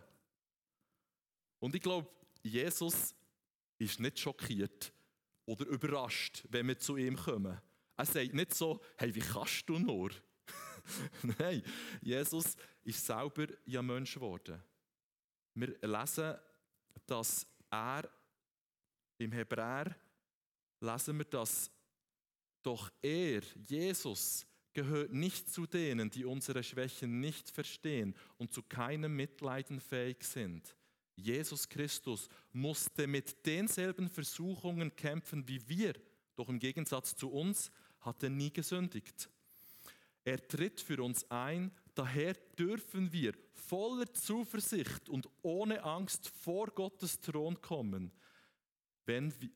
Und 1.61 1.75
ich 1.77 1.81
glaube, 1.81 2.11
Jesus 2.43 3.15
ist 3.79 4.01
nicht 4.01 4.19
schockiert 4.19 4.93
oder 5.47 5.67
überrascht, 5.67 6.45
wenn 6.49 6.67
wir 6.69 6.79
zu 6.79 6.97
ihm 6.97 7.17
kommen. 7.17 7.61
Er 7.97 8.07
sagt 8.07 8.35
nicht 8.35 8.55
so, 8.55 8.81
hey, 8.97 9.15
wie 9.15 9.21
kannst 9.21 9.69
du 9.69 9.79
nur? 9.79 10.11
Nein, 11.39 11.63
Jesus 12.01 12.57
ist 12.83 13.05
selber 13.05 13.47
ja 13.65 13.81
Mensch 13.81 14.15
geworden. 14.15 14.61
Wir 15.55 15.77
lesen, 15.83 16.35
dass 17.07 17.47
er 17.71 18.09
im 19.19 19.33
Hebräer 19.33 19.95
lesen 20.81 21.19
wir, 21.19 21.25
dass 21.25 21.71
doch 22.63 22.91
er, 23.03 23.43
Jesus, 23.69 24.47
gehört 24.73 25.13
nicht 25.13 25.51
zu 25.51 25.67
denen, 25.67 26.11
die 26.11 26.25
unsere 26.25 26.63
Schwächen 26.63 27.21
nicht 27.21 27.51
verstehen 27.51 28.15
und 28.39 28.53
zu 28.53 28.63
keinem 28.63 29.15
Mitleiden 29.15 29.81
fähig 29.81 30.25
sind. 30.25 30.75
Jesus 31.17 31.69
Christus 31.69 32.29
musste 32.53 33.07
mit 33.07 33.45
denselben 33.45 34.09
Versuchungen 34.09 34.95
kämpfen 34.97 35.47
wie 35.47 35.69
wir, 35.69 35.95
doch 36.37 36.49
im 36.49 36.59
Gegensatz 36.59 37.15
zu 37.15 37.31
uns 37.31 37.71
hat 38.01 38.23
er 38.23 38.31
nie 38.31 38.53
gesündigt. 38.53 39.29
Er 40.25 40.47
tritt 40.47 40.81
für 40.81 41.03
uns 41.03 41.31
ein, 41.31 41.71
daher 41.95 42.35
dürfen 42.59 43.13
wir 43.13 43.35
voller 43.53 44.13
Zuversicht 44.13 45.09
und 45.09 45.29
ohne 45.43 45.83
Angst 45.83 46.29
vor 46.29 46.67
Gottes 46.69 47.21
Thron 47.21 47.61
kommen, 47.61 48.13
wenn 49.07 49.33
wir, 49.41 49.51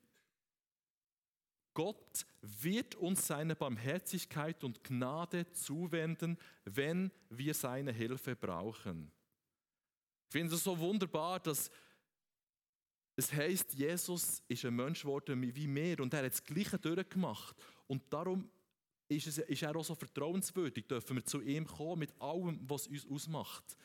Gott 1.74 2.26
wird 2.40 2.94
uns 2.94 3.26
seine 3.26 3.54
Barmherzigkeit 3.54 4.64
und 4.64 4.82
Gnade 4.82 5.50
zuwenden, 5.52 6.38
wenn 6.64 7.12
wir 7.28 7.52
seine 7.52 7.92
Hilfe 7.92 8.34
brauchen. 8.34 9.12
Ich 10.28 10.32
finde 10.32 10.54
es 10.54 10.64
so 10.64 10.78
wunderbar, 10.78 11.38
dass 11.38 11.70
es 13.14 13.32
heißt, 13.32 13.72
Jesus 13.74 14.42
ist 14.48 14.64
ein 14.64 14.76
Mensch 14.76 15.02
geworden 15.02 15.42
wie 15.42 15.74
wir 15.74 16.00
und 16.00 16.12
er 16.12 16.24
hat 16.24 16.32
das 16.32 16.44
Gleiche 16.44 16.78
durchgemacht. 16.78 17.56
Und 17.86 18.02
darum 18.12 18.50
ist, 19.08 19.26
es, 19.26 19.38
ist 19.38 19.62
er 19.62 19.76
auch 19.76 19.84
so 19.84 19.94
vertrauenswürdig, 19.94 20.86
dürfen 20.86 21.16
wir 21.16 21.24
zu 21.24 21.40
ihm 21.40 21.66
kommen 21.66 22.00
mit 22.00 22.20
allem, 22.20 22.60
was 22.68 22.86
uns 22.86 23.06
ausmacht. 23.08 23.76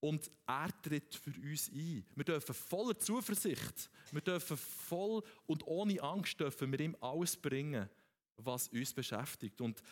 Und 0.00 0.30
er 0.46 0.82
tritt 0.82 1.14
für 1.14 1.30
uns 1.30 1.70
ein. 1.72 2.04
Wir 2.14 2.24
dürfen 2.24 2.54
voller 2.54 2.98
Zuversicht, 2.98 3.90
wir 4.12 4.20
dürfen 4.20 4.56
voll 4.56 5.22
und 5.46 5.66
ohne 5.66 6.00
Angst 6.02 6.38
dürfen 6.38 6.70
wir 6.70 6.80
ihm 6.80 6.96
alles 7.00 7.36
bringen, 7.36 7.88
was 8.36 8.68
uns 8.68 8.92
beschäftigt. 8.92 9.60
Und 9.60 9.82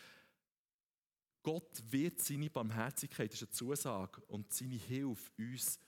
Gott 1.43 1.83
wird 1.91 2.21
seine 2.21 2.51
Barmherzigkeit, 2.51 3.33
das 3.33 3.43
ist 3.43 3.49
eine 3.49 3.53
Zusage, 3.53 4.21
und 4.29 4.53
seine 4.53 4.77
Hilfe 4.77 5.31
uns 5.39 5.79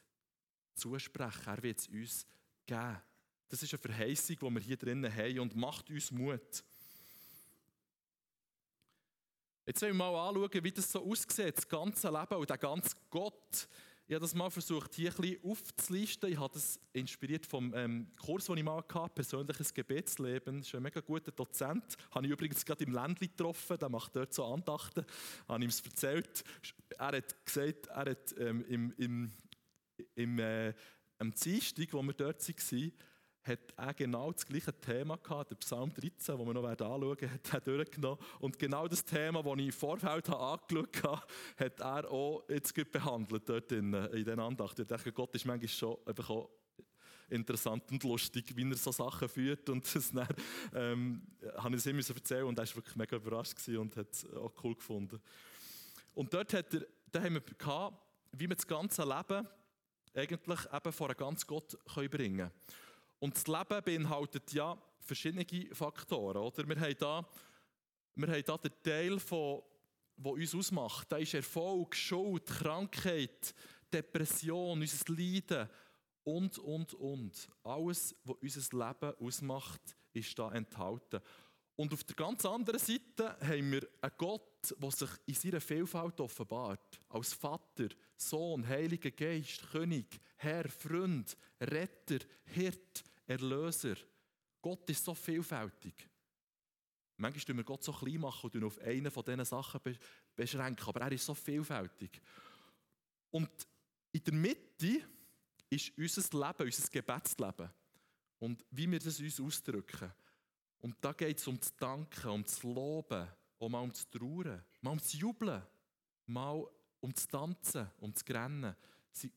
zusprechen. 0.74 1.46
Er 1.46 1.62
wird 1.62 1.78
es 1.78 1.88
uns 1.88 2.26
geben. 2.66 3.00
Das 3.48 3.62
ist 3.62 3.72
eine 3.72 3.78
Verheißung, 3.78 4.36
die 4.36 4.54
wir 4.54 4.60
hier 4.60 4.76
drinnen 4.76 5.14
haben 5.14 5.40
und 5.40 5.56
macht 5.56 5.88
uns 5.90 6.10
Mut. 6.10 6.64
Jetzt 9.68 9.82
wollen 9.82 9.96
wir 9.96 10.12
mal 10.12 10.28
anschauen, 10.28 10.62
wie 10.62 10.70
das 10.70 10.92
so 10.92 11.04
aussieht, 11.04 11.56
das 11.56 11.68
ganze 11.68 12.08
Leben 12.08 12.36
und 12.36 12.48
der 12.48 12.56
ganze 12.56 12.94
Gott. 13.10 13.66
Ich 14.06 14.14
habe 14.14 14.20
das 14.20 14.32
mal 14.32 14.48
versucht, 14.48 14.94
hier 14.94 15.10
ein 15.10 15.16
bisschen 15.16 15.42
aufzulisten. 15.42 16.30
Ich 16.30 16.38
habe 16.38 16.54
das 16.54 16.78
inspiriert 16.92 17.44
vom 17.44 17.74
ähm, 17.74 18.06
Kurs, 18.14 18.44
den 18.44 18.58
ich 18.58 18.62
mal 18.62 18.76
hatte, 18.76 19.12
Persönliches 19.12 19.74
Gebetsleben. 19.74 20.58
Das 20.58 20.68
ist 20.68 20.74
ein 20.76 20.84
mega 20.84 21.00
guter 21.00 21.32
Dozent. 21.32 21.96
Habe 22.12 22.26
ich 22.26 22.32
übrigens 22.32 22.64
gerade 22.64 22.84
im 22.84 22.92
Ländli 22.92 23.26
getroffen, 23.26 23.76
der 23.76 23.88
macht 23.88 24.14
dort 24.14 24.32
so 24.32 24.44
Andachten. 24.44 25.04
Habe 25.48 25.64
ihm 25.64 25.70
es 25.70 25.80
erzählt. 25.80 26.44
Er 26.96 27.16
hat 27.16 27.44
gesagt, 27.44 27.88
er 27.88 28.10
hat 28.12 28.38
ähm, 28.38 28.64
im, 28.68 28.94
im, 28.98 29.32
im, 30.14 30.38
äh, 30.38 30.74
am 31.18 31.34
Dienstag, 31.34 31.92
wo 31.92 32.02
wir 32.02 32.14
dort 32.14 32.48
waren, 32.48 32.92
hat 33.46 33.58
er 33.76 33.94
genau 33.94 34.32
das 34.32 34.44
gleiche 34.44 34.72
Thema 34.80 35.16
gehabt, 35.16 35.50
der 35.50 35.56
Psalm 35.56 35.92
13, 35.94 36.36
den 36.36 36.46
wir 36.46 36.54
noch 36.54 36.64
anschauen 36.64 37.02
werden, 37.02 37.30
hat 37.52 37.52
er 37.52 37.60
durchgenommen. 37.60 38.18
Und 38.40 38.58
genau 38.58 38.88
das 38.88 39.04
Thema, 39.04 39.42
das 39.42 39.52
ich 39.58 39.66
im 39.66 39.72
Vorfeld 39.72 40.28
angeschaut 40.30 41.02
habe, 41.02 41.22
hat 41.56 41.80
er 41.80 42.10
auch 42.10 42.44
jetzt 42.48 42.74
behandelt 42.92 43.48
dort 43.48 43.72
in, 43.72 43.94
in 43.94 44.24
den 44.24 44.40
Andacht. 44.40 44.78
Ich 44.78 44.86
dachte, 44.86 45.12
Gott 45.12 45.34
ist 45.34 45.44
manchmal 45.44 45.68
schon 45.68 45.96
einfach 46.06 46.30
auch 46.30 46.50
interessant 47.28 47.90
und 47.90 48.02
lustig, 48.04 48.56
wie 48.56 48.68
er 48.68 48.76
so 48.76 48.92
Sachen 48.92 49.28
führt. 49.28 49.68
Und 49.68 49.82
das 49.94 50.12
dann, 50.12 50.28
ähm, 50.74 51.22
habe 51.56 51.76
ich 51.76 51.84
es 51.84 51.86
ihm 51.86 51.98
erzählen 51.98 52.44
und 52.44 52.58
er 52.58 52.66
war 52.66 52.76
wirklich 52.76 52.96
mega 52.96 53.16
überrascht 53.16 53.68
und 53.68 53.96
hat 53.96 54.12
es 54.12 54.26
auch 54.34 54.52
cool 54.64 54.74
gefunden. 54.74 55.20
Und 56.14 56.32
dort 56.32 56.52
hat 56.54 56.72
er, 56.74 56.86
da 57.12 57.22
haben 57.22 57.34
wir 57.34 57.40
gehabt, 57.40 58.02
wie 58.32 58.48
wir 58.48 58.56
das 58.56 58.66
ganze 58.66 59.02
Leben 59.02 59.46
eigentlich 60.14 60.60
eben 60.72 60.92
vor 60.92 61.08
einen 61.08 61.16
ganz 61.16 61.46
Gott 61.46 61.76
bringen 61.84 62.08
können. 62.10 62.50
Und 63.18 63.34
das 63.34 63.46
Leben 63.46 63.82
beinhaltet 63.84 64.52
ja 64.52 64.76
verschiedene 65.00 65.46
Faktoren. 65.74 66.36
Oder? 66.36 66.68
Wir, 66.68 66.80
haben 66.80 66.96
da, 66.98 67.28
wir 68.14 68.28
haben 68.28 68.44
da 68.44 68.58
den 68.58 68.72
Teil, 68.82 69.18
der 70.16 70.32
uns 70.32 70.54
ausmacht. 70.54 71.10
Da 71.10 71.16
ist 71.18 71.34
Erfolg, 71.34 71.94
Schuld, 71.94 72.46
Krankheit, 72.46 73.54
Depression, 73.92 74.80
unser 74.80 75.14
Leiden 75.14 75.68
und, 76.24 76.58
und, 76.58 76.94
und. 76.94 77.48
Alles, 77.62 78.14
was 78.24 78.36
unser 78.40 78.86
Leben 78.86 79.14
ausmacht, 79.20 79.96
ist 80.12 80.38
da 80.38 80.50
enthalten. 80.52 81.20
Und 81.76 81.92
auf 81.92 82.04
der 82.04 82.16
ganz 82.16 82.44
anderen 82.46 82.80
Seite 82.80 83.36
haben 83.40 83.72
wir 83.72 83.86
einen 84.00 84.12
Gott, 84.16 84.55
der 84.70 84.90
sich 84.90 85.10
in 85.26 85.34
seiner 85.34 85.60
Vielfalt 85.60 86.20
offenbart. 86.20 87.00
Als 87.08 87.32
Vater, 87.32 87.88
Sohn, 88.16 88.66
Heiliger 88.66 89.10
Geist, 89.10 89.70
König, 89.70 90.20
Herr, 90.36 90.68
Freund, 90.68 91.36
Retter, 91.60 92.18
Hirt, 92.44 93.04
Erlöser. 93.26 93.96
Gott 94.62 94.88
ist 94.90 95.04
so 95.04 95.14
vielfältig. 95.14 96.08
Manchmal 97.18 97.44
tun 97.44 97.56
wir 97.56 97.64
Gott 97.64 97.82
so 97.82 97.92
klein 97.92 98.20
machen 98.20 98.50
und 98.52 98.64
auf 98.64 98.78
eine 98.80 99.10
von 99.10 99.24
diesen 99.24 99.44
Sachen 99.44 99.80
beschränken, 100.34 100.86
aber 100.86 101.00
er 101.00 101.12
ist 101.12 101.24
so 101.24 101.34
vielfältig. 101.34 102.20
Und 103.30 103.50
in 104.12 104.24
der 104.24 104.34
Mitte 104.34 105.02
ist 105.70 105.96
unser 105.96 106.46
Leben, 106.46 106.66
unser 106.66 106.90
Gebetsleben. 106.90 107.70
Und 108.38 108.64
wie 108.70 108.90
wir 108.90 108.98
das 108.98 109.18
uns 109.18 109.40
ausdrücken. 109.40 110.12
Und 110.80 110.96
da 111.00 111.12
geht 111.12 111.38
es 111.38 111.46
um 111.46 111.58
das 111.58 111.74
Danken, 111.76 112.28
um 112.28 112.42
das 112.42 112.62
Loben, 112.62 113.26
auch 113.58 113.68
mal 113.68 113.80
um 113.80 113.92
das 113.92 114.08
Trauern, 114.10 114.64
mal 114.80 114.90
um 114.90 114.98
das 114.98 115.12
Jubeln, 115.12 115.62
mal 116.26 116.66
um 117.00 117.12
das 117.12 117.26
Tanzen, 117.26 117.88
um 117.98 118.12
das 118.12 118.24
Grennen. 118.24 118.74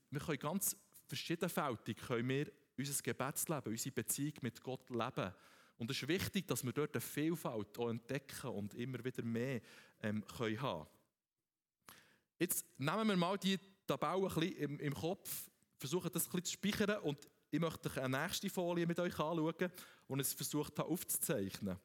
Wir 0.09 0.19
können 0.19 0.39
ganz 0.39 0.75
verschiedenfältig 1.07 1.97
können 1.97 2.29
wir 2.29 2.51
unser 2.77 3.01
Gebetsleben, 3.01 3.71
unsere 3.71 3.95
Beziehung 3.95 4.33
mit 4.41 4.61
Gott 4.61 4.89
leben 4.89 5.33
Und 5.77 5.91
es 5.91 6.01
ist 6.01 6.07
wichtig, 6.07 6.47
dass 6.47 6.63
wir 6.63 6.71
dort 6.71 6.95
eine 6.95 7.01
Vielfalt 7.01 7.77
auch 7.77 7.89
entdecken 7.89 8.49
und 8.49 8.73
immer 8.75 9.03
wieder 9.03 9.23
mehr 9.23 9.61
ähm, 10.01 10.25
können 10.25 10.61
haben 10.61 10.87
Jetzt 12.37 12.65
nehmen 12.77 13.07
wir 13.09 13.17
mal 13.17 13.37
die 13.37 13.59
Tabelle 13.85 14.27
ein 14.27 14.33
bisschen 14.33 14.57
im, 14.57 14.79
im 14.79 14.93
Kopf, 14.93 15.49
versuchen 15.77 16.09
das 16.13 16.25
ein 16.25 16.31
bisschen 16.31 16.45
zu 16.45 16.53
speichern 16.53 17.01
und 17.01 17.27
ich 17.51 17.59
möchte 17.59 17.89
euch 17.89 17.97
eine 17.97 18.21
nächste 18.21 18.49
Folie 18.49 18.87
mit 18.87 18.99
euch 18.99 19.19
anschauen 19.19 19.71
und 20.07 20.19
es 20.19 20.33
versucht 20.33 20.79
aufzuzeichnen. 20.79 21.77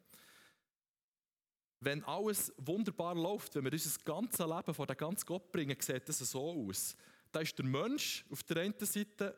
Wenn 1.84 2.02
alles 2.04 2.50
wunderbar 2.56 3.14
läuft, 3.14 3.54
wenn 3.54 3.64
wir 3.64 3.72
unser 3.72 4.00
ganzes 4.04 4.38
Leben 4.38 4.72
vor 4.72 4.86
den 4.86 4.96
ganzen 4.96 5.26
Gott 5.26 5.52
bringen, 5.52 5.76
sieht 5.78 6.08
das 6.08 6.18
so 6.18 6.66
aus. 6.66 6.96
Da 7.30 7.40
ist 7.40 7.58
der 7.58 7.66
Mensch 7.66 8.24
auf 8.30 8.42
der 8.42 8.62
einen 8.62 8.74
Seite 8.78 9.36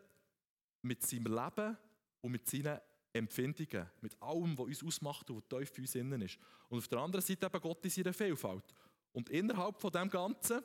mit 0.80 1.04
seinem 1.04 1.34
Leben 1.34 1.76
und 2.20 2.30
mit 2.30 2.48
seinen 2.48 2.78
Empfindungen, 3.12 3.90
mit 4.00 4.22
allem, 4.22 4.56
was 4.56 4.66
uns 4.66 4.84
ausmacht 4.84 5.28
und 5.28 5.42
was 5.50 5.58
tief 5.58 5.74
für 5.74 5.80
uns 5.80 5.94
innen 5.96 6.22
ist. 6.22 6.38
Und 6.68 6.78
auf 6.78 6.86
der 6.86 7.00
anderen 7.00 7.24
Seite 7.24 7.46
eben 7.46 7.60
Gott 7.60 7.84
in 7.84 7.90
seiner 7.90 8.12
Vielfalt. 8.12 8.72
Und 9.12 9.28
innerhalb 9.30 9.80
von 9.80 9.90
dem 9.90 10.08
Ganzen 10.08 10.60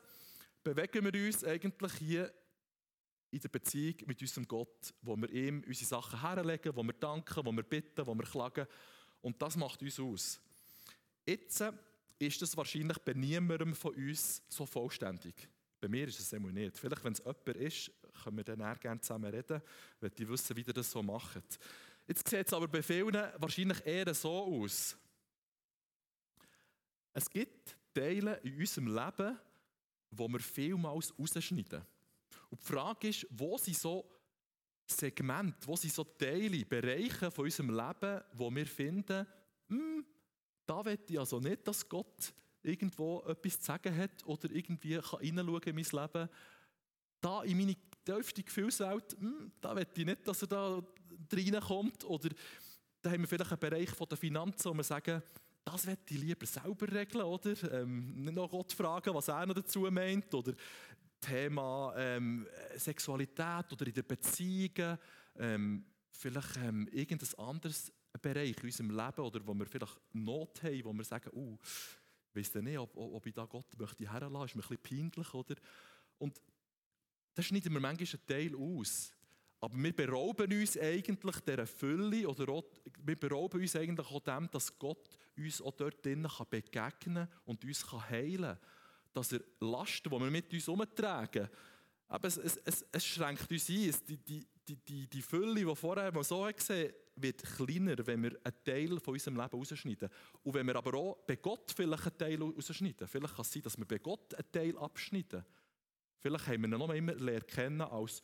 bewegen 0.63 1.03
wir 1.03 1.25
uns 1.25 1.43
eigentlich 1.43 1.93
hier 1.93 2.31
in 3.31 3.39
der 3.39 3.49
Beziehung 3.49 3.95
mit 4.05 4.21
unserem 4.21 4.47
Gott, 4.47 4.93
wo 5.01 5.15
wir 5.15 5.31
ihm 5.31 5.63
unsere 5.65 5.87
Sachen 5.87 6.21
herlegen, 6.21 6.75
wo 6.75 6.83
wir 6.83 6.93
danken, 6.93 7.43
wo 7.43 7.51
wir 7.51 7.63
bitten, 7.63 8.05
wo 8.05 8.13
wir 8.13 8.25
klagen. 8.25 8.67
Und 9.21 9.41
das 9.41 9.55
macht 9.55 9.81
uns 9.81 9.99
aus. 9.99 10.39
Jetzt 11.25 11.63
ist 12.19 12.41
das 12.41 12.55
wahrscheinlich 12.57 12.97
bei 12.99 13.13
niemandem 13.13 13.75
von 13.75 13.93
uns 13.95 14.43
so 14.47 14.65
vollständig. 14.65 15.49
Bei 15.79 15.87
mir 15.87 16.07
ist 16.07 16.19
es 16.19 16.31
immer 16.33 16.51
nicht. 16.51 16.77
Vielleicht, 16.77 17.03
wenn 17.03 17.13
es 17.13 17.19
jemand 17.19 17.47
ist, 17.47 17.91
können 18.23 18.37
wir 18.37 18.43
dann 18.43 18.79
gerne 18.79 19.01
zusammen 19.01 19.33
reden, 19.33 19.61
weil 19.99 20.09
die 20.11 20.27
wissen, 20.29 20.55
wie 20.55 20.61
ihr 20.61 20.73
das 20.73 20.91
so 20.91 21.01
macht. 21.01 21.59
Jetzt 22.07 22.27
sieht 22.27 22.47
es 22.47 22.53
aber 22.53 22.67
bei 22.67 22.83
vielen 22.83 23.13
wahrscheinlich 23.37 23.85
eher 23.85 24.13
so 24.13 24.31
aus. 24.31 24.97
Es 27.13 27.29
gibt 27.29 27.75
Teile 27.93 28.37
in 28.43 28.57
unserem 28.59 28.87
Leben, 28.87 29.39
wo 30.11 30.27
wir 30.27 30.39
vielmals 30.39 31.17
rausschneiden. 31.17 31.81
Und 32.49 32.61
die 32.61 32.65
Frage 32.65 33.07
ist, 33.09 33.25
wo 33.31 33.57
sind 33.57 33.77
so 33.77 34.09
Segmente, 34.85 35.67
wo 35.67 35.75
sind 35.75 35.93
so 35.93 36.03
Teile, 36.03 36.65
Bereiche 36.65 37.31
von 37.31 37.45
unserem 37.45 37.69
Leben, 37.69 38.21
wo 38.33 38.53
wir 38.53 38.65
finden, 38.65 39.25
hm, 39.69 40.05
da 40.71 40.85
will 40.85 40.97
ich 41.05 41.19
also 41.19 41.41
nicht, 41.41 41.67
dass 41.67 41.87
Gott 41.89 42.33
irgendwo 42.63 43.21
etwas 43.27 43.59
zu 43.59 43.65
sagen 43.65 43.95
hat 43.97 44.25
oder 44.25 44.49
irgendwie 44.49 44.99
hineinschauen 45.19 45.63
in 45.63 45.75
mein 45.75 45.85
Leben. 45.91 46.29
Da 47.19 47.43
in 47.43 47.57
meine 47.57 47.75
tiefste 48.05 48.41
Gefühlswelt, 48.41 49.17
hm, 49.19 49.51
da 49.59 49.75
will 49.75 49.85
ich 49.93 50.05
nicht, 50.05 50.25
dass 50.25 50.43
er 50.43 50.47
da 50.47 50.83
reinkommt. 51.33 52.05
Oder 52.05 52.29
da 53.01 53.11
haben 53.11 53.19
wir 53.19 53.27
vielleicht 53.27 53.51
einen 53.51 53.59
Bereich 53.59 53.89
von 53.89 54.07
der 54.07 54.17
Finanzen, 54.17 54.69
wo 54.69 54.73
wir 54.73 54.83
sagen, 54.83 55.21
das 55.65 55.85
will 55.85 55.97
ich 56.09 56.17
lieber 56.17 56.45
selber 56.45 56.89
regeln, 56.89 57.25
oder? 57.25 57.73
Ähm, 57.73 58.23
nicht 58.23 58.33
noch 58.33 58.49
Gott 58.49 58.71
fragen, 58.71 59.13
was 59.13 59.27
er 59.27 59.45
noch 59.45 59.55
dazu 59.55 59.81
meint. 59.91 60.33
Oder 60.33 60.53
Thema 61.19 61.93
ähm, 61.97 62.47
Sexualität 62.77 63.73
oder 63.73 63.87
in 63.87 63.93
den 63.93 64.07
Beziehungen. 64.07 64.97
Ähm, 65.37 65.85
vielleicht 66.09 66.55
ähm, 66.57 66.87
irgendein 66.93 67.39
anderes 67.39 67.91
Bereich 68.19 68.57
in 68.57 68.63
unserem 68.63 68.89
Leben 68.89 69.21
oder 69.21 69.45
wo 69.45 69.53
wir 69.53 69.65
vielleicht 69.65 69.99
Not 70.13 70.63
haben, 70.63 70.83
wo 70.85 70.93
wir 70.93 71.03
sagen, 71.03 71.29
uh, 71.33 71.57
ich 72.33 72.53
weiß 72.53 72.61
nicht, 72.61 72.77
ob, 72.77 72.95
ob 72.95 73.25
ich 73.25 73.33
da 73.33 73.45
Gott 73.45 73.67
möchte 73.77 74.11
herlassen, 74.11 74.45
ist 74.45 74.55
mir 74.55 74.63
ein 74.63 74.77
bisschen 74.77 75.11
peinlich, 75.11 75.33
oder? 75.33 75.55
Und 76.17 76.41
das 77.33 77.45
schneiden 77.45 77.73
wir 77.73 77.79
manchmal 77.79 78.07
einen 78.07 78.27
Teil 78.27 78.55
aus. 78.55 79.13
Aber 79.59 79.77
wir 79.77 79.95
berauben 79.95 80.51
uns 80.51 80.77
eigentlich 80.77 81.39
dieser 81.41 81.67
Fülle 81.67 82.27
oder 82.27 82.51
auch, 82.51 82.63
wir 83.03 83.19
berauben 83.19 83.61
uns 83.61 83.75
eigentlich 83.75 84.07
auch 84.07 84.19
dem, 84.21 84.49
dass 84.49 84.77
Gott 84.77 85.17
uns 85.37 85.61
auch 85.61 85.73
dort 85.73 86.03
drinnen 86.03 86.29
begegnen 86.49 87.27
kann 87.27 87.29
und 87.45 87.63
uns 87.63 87.91
heilen 88.09 88.41
kann. 88.41 88.59
Dass 89.13 89.33
er 89.33 89.41
Lasten, 89.59 90.09
die 90.09 90.19
wir 90.19 90.31
mit 90.31 90.51
uns 90.51 90.67
umtragen, 90.67 91.47
aber 92.11 92.27
es, 92.27 92.35
es, 92.35 92.57
es, 92.65 92.85
es, 92.91 93.05
schränkt 93.05 93.49
uns 93.49 93.69
ein. 93.69 93.95
Die, 94.05 94.17
die, 94.17 94.45
die, 94.67 94.75
die, 94.77 95.07
die 95.07 95.21
Fülle, 95.21 95.65
die 95.65 95.75
vorher 95.75 96.11
mal 96.11 96.23
so 96.23 96.47
gesehen 96.55 96.93
wird 97.15 97.43
kleiner, 97.43 97.95
wenn 98.05 98.23
wir 98.23 98.39
einen 98.43 98.63
Teil 98.63 98.99
von 98.99 99.13
unserem 99.13 99.37
Leben 99.37 99.49
rausschneiden. 99.57 100.09
Und 100.43 100.53
wenn 100.53 100.65
wir 100.65 100.75
aber 100.75 100.93
auch 100.93 101.17
bei 101.27 101.35
Gott 101.35 101.71
vielleicht 101.75 102.07
einen 102.07 102.17
Teil 102.17 102.41
rausschneiden. 102.41 103.07
Vielleicht 103.07 103.35
kann 103.35 103.41
es 103.41 103.51
sein, 103.51 103.61
dass 103.63 103.77
wir 103.77 103.85
bei 103.85 103.97
Gott 103.97 104.33
einen 104.33 104.51
Teil 104.51 104.77
abschneiden. 104.77 105.43
Vielleicht 106.19 106.47
haben 106.47 106.61
wir 106.61 106.67
ihn 106.67 106.79
noch 106.79 106.89
immer 106.89 107.41
kennen 107.41 107.81
als 107.81 108.21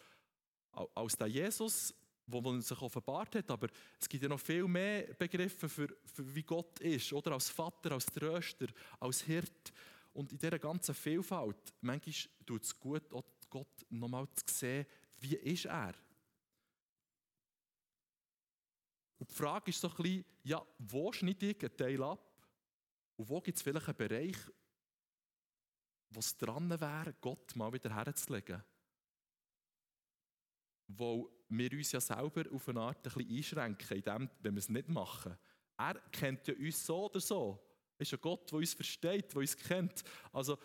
als 0.93 1.17
der 1.17 1.28
Jesus, 1.28 1.93
der 2.26 2.62
sich 2.62 2.82
offenbart 2.82 3.36
hat. 3.36 3.52
Aber 3.52 3.67
es 4.00 4.08
gibt 4.08 4.23
ja 4.23 4.30
noch 4.30 4.39
viel 4.39 4.67
mehr 4.67 5.13
Begriffe 5.13 5.67
für, 5.67 5.88
für 6.06 6.36
wie 6.36 6.43
Gott 6.43 6.80
ist. 6.80 7.12
Oder 7.13 7.34
als 7.34 7.50
Vater, 7.50 7.91
als 7.91 8.06
Tröster, 8.06 8.67
als 9.00 9.21
Hirt. 9.21 9.73
Und 10.13 10.32
in 10.32 10.38
dieser 10.38 10.60
ganzen 10.60 10.95
Vielfalt, 10.95 11.73
manchmal 11.82 12.13
tut 12.45 12.63
es 12.63 12.80
gut, 12.80 13.04
Gott 13.50 13.86
nochmal 13.89 14.28
zu 14.34 14.54
sehen, 14.54 14.86
wie 15.19 15.36
ist 15.36 15.65
er? 15.65 15.93
Und 19.17 19.30
die 19.30 19.36
Frage 19.36 19.69
ist 19.69 19.82
so 19.82 19.89
ein 19.89 19.95
bisschen, 19.95 20.25
ja, 20.43 20.65
wo 20.77 21.12
schneide 21.12 21.49
ich 21.49 21.62
einen 21.62 21.77
Teil 21.77 22.03
ab? 22.03 22.23
Und 23.15 23.30
wo 23.30 23.41
gibt 23.41 23.58
es 23.58 23.63
vielleicht 23.63 23.88
einen 23.88 23.97
Bereich, 23.97 24.38
wo 26.10 26.19
es 26.19 26.38
dran 26.38 26.69
wäre, 26.69 27.15
Gott 27.19 27.56
mal 27.56 27.73
wieder 27.73 27.93
herzulegen? 27.93 28.63
wo 30.88 31.30
wir 31.49 31.71
uns 31.73 31.91
ja 31.91 32.01
selber 32.01 32.43
auf 32.51 32.69
eine 32.69 32.80
Art 32.80 33.06
ein 33.06 33.13
bisschen 33.13 33.38
einschränken, 33.38 33.97
indem, 33.97 34.30
wenn 34.41 34.56
wir 34.56 34.60
es 34.60 34.69
nicht 34.69 34.88
machen. 34.88 35.38
Er 35.77 35.95
kennt 36.12 36.47
ja 36.47 36.56
uns 36.56 36.86
so 36.86 37.06
oder 37.06 37.19
so. 37.19 37.63
Er 37.97 38.01
ist 38.01 38.13
ein 38.13 38.21
Gott, 38.21 38.49
der 38.51 38.60
uns 38.60 38.73
versteht, 38.73 39.32
der 39.32 39.39
uns 39.39 39.56
kennt. 39.56 40.03
Also, 40.32 40.58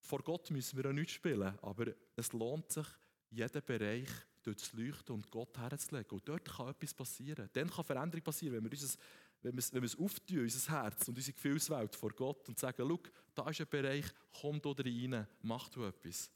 vor 0.00 0.22
Gott 0.22 0.50
müssen 0.50 0.76
wir 0.76 0.84
ja 0.86 0.92
nichts 0.92 1.12
spielen, 1.12 1.58
aber 1.60 1.92
es 2.16 2.32
lohnt 2.32 2.70
sich, 2.70 2.86
jeden 3.30 3.64
Bereich 3.64 4.08
durchzuleuchten 4.46 5.14
und 5.14 5.30
Gott 5.30 5.56
herzulegen. 5.58 6.10
Und 6.12 6.28
dort 6.28 6.44
kann 6.44 6.68
etwas 6.68 6.94
passieren. 6.94 7.48
Dann 7.52 7.70
kann 7.70 7.84
Veränderung 7.84 8.22
passieren, 8.22 8.56
wenn 8.56 8.64
wir, 8.64 8.70
unser, 8.70 8.98
wenn 9.42 9.56
wir, 9.56 9.62
wenn 9.72 9.82
wir 9.82 9.86
es 9.86 9.98
auftun, 9.98 10.40
unser 10.40 10.82
Herz 10.82 11.08
und 11.08 11.16
unsere 11.16 11.34
Gefühlswelt 11.34 11.96
vor 11.96 12.10
Gott 12.10 12.48
und 12.48 12.58
sagen, 12.58 12.86
schau, 12.86 13.00
da 13.34 13.50
ist 13.50 13.60
ein 13.60 13.68
Bereich, 13.68 14.06
komm 14.40 14.60
da 14.60 14.70
rein, 14.70 15.26
mach 15.42 15.68
du 15.68 15.84
etwas. 15.84 16.30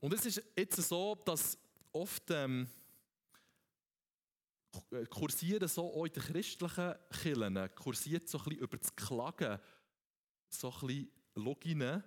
Und 0.00 0.12
es 0.14 0.26
ist 0.26 0.42
jetzt 0.56 0.82
so, 0.82 1.14
dass 1.14 1.56
oft 1.92 2.30
ähm, 2.30 2.68
kursieren 5.10 5.68
so 5.68 5.94
auch 5.94 6.06
in 6.06 6.12
den 6.12 6.22
christlichen 6.22 6.94
Kirchen, 7.10 7.74
kursiert 7.74 8.28
so 8.28 8.38
ein 8.38 8.44
bisschen 8.44 8.60
über 8.60 8.76
das 8.78 8.96
Klagen, 8.96 9.60
so 10.48 10.72
ein 10.72 10.86
bisschen 10.86 11.10
Loginen, 11.34 12.02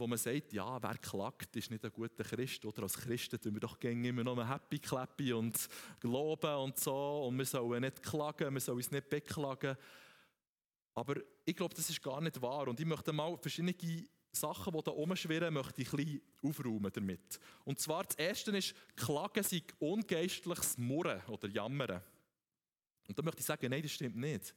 wo 0.00 0.06
man 0.06 0.18
sagt, 0.18 0.52
ja, 0.52 0.82
wer 0.82 0.96
klagt, 0.96 1.54
ist 1.56 1.70
nicht 1.70 1.84
ein 1.84 1.92
guter 1.92 2.24
Christ. 2.24 2.64
Oder 2.64 2.82
als 2.82 2.98
Christen 2.98 3.40
tun 3.40 3.54
wir 3.54 3.60
doch 3.60 3.78
immer 3.80 4.24
noch 4.24 4.48
Happy 4.48 4.78
Clappy 4.78 5.32
und 5.32 5.68
loben 6.02 6.54
und 6.56 6.78
so. 6.78 7.26
Und 7.26 7.38
wir 7.38 7.44
sollen 7.44 7.82
nicht 7.82 8.02
klagen, 8.02 8.52
wir 8.52 8.60
sollen 8.60 8.78
uns 8.78 8.90
nicht 8.90 9.08
beklagen. 9.08 9.76
Aber 10.94 11.16
ich 11.44 11.54
glaube, 11.54 11.74
das 11.74 11.90
ist 11.90 12.02
gar 12.02 12.20
nicht 12.20 12.40
wahr. 12.40 12.68
Und 12.68 12.80
ich 12.80 12.86
möchte 12.86 13.12
mal 13.12 13.36
verschiedene 13.36 13.74
Sachen, 14.32 14.72
die 14.72 14.82
da 14.82 14.90
rumschwirren, 14.90 15.52
möchte 15.52 15.82
ich 15.82 15.92
ein 15.92 15.96
bisschen 15.96 16.22
aufräumen 16.42 16.90
damit. 16.92 17.38
Und 17.64 17.78
zwar, 17.78 18.04
das 18.04 18.16
erste 18.16 18.56
ist, 18.56 18.74
Klagen 18.96 19.42
sei 19.42 19.62
ungeistliches 19.78 20.78
Murren 20.78 21.20
oder 21.26 21.48
Jammern. 21.48 22.02
Und 23.06 23.18
da 23.18 23.22
möchte 23.22 23.40
ich 23.40 23.46
sagen, 23.46 23.68
nein, 23.70 23.82
das 23.82 23.92
stimmt 23.92 24.16
nicht. 24.16 24.54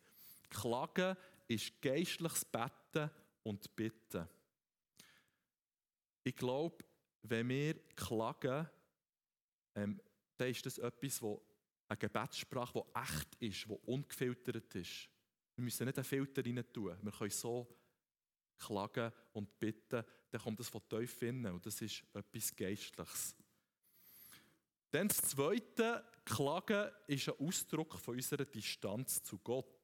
Klagen 0.49 1.17
ist 1.47 1.81
geistliches 1.81 2.45
Betten 2.45 3.09
und 3.43 3.75
Bitten. 3.75 4.27
Ich 6.23 6.35
glaube, 6.35 6.83
wenn 7.23 7.49
wir 7.49 7.75
klagen, 7.95 8.69
ähm, 9.75 10.01
dann 10.37 10.49
ist 10.49 10.65
das 10.65 10.77
etwas, 10.77 11.21
wo 11.21 11.41
eine 11.87 11.97
Gebetssprache, 11.97 12.81
die 12.81 12.99
echt 12.99 13.35
ist, 13.39 13.65
die 13.65 13.79
ungefiltert 13.85 14.75
ist. 14.75 15.09
Wir 15.55 15.63
müssen 15.63 15.85
nicht 15.85 15.97
einen 15.97 16.05
Filter 16.05 16.43
rein 16.43 16.63
tun. 16.73 16.97
Wir 17.01 17.11
können 17.11 17.29
so 17.29 17.67
klagen 18.57 19.11
und 19.33 19.59
bitten, 19.59 20.03
dann 20.29 20.41
kommt 20.41 20.59
das 20.59 20.69
von 20.69 20.81
tief 20.87 21.21
innen 21.21 21.53
und 21.53 21.65
das 21.65 21.81
ist 21.81 22.03
etwas 22.13 22.55
Geistliches. 22.55 23.35
Dann 24.89 25.07
das 25.07 25.21
Zweite, 25.21 26.05
Klagen 26.23 26.91
ist 27.07 27.27
ein 27.27 27.39
Ausdruck 27.39 27.97
von 27.97 28.15
unserer 28.15 28.45
Distanz 28.45 29.23
zu 29.23 29.39
Gott. 29.39 29.82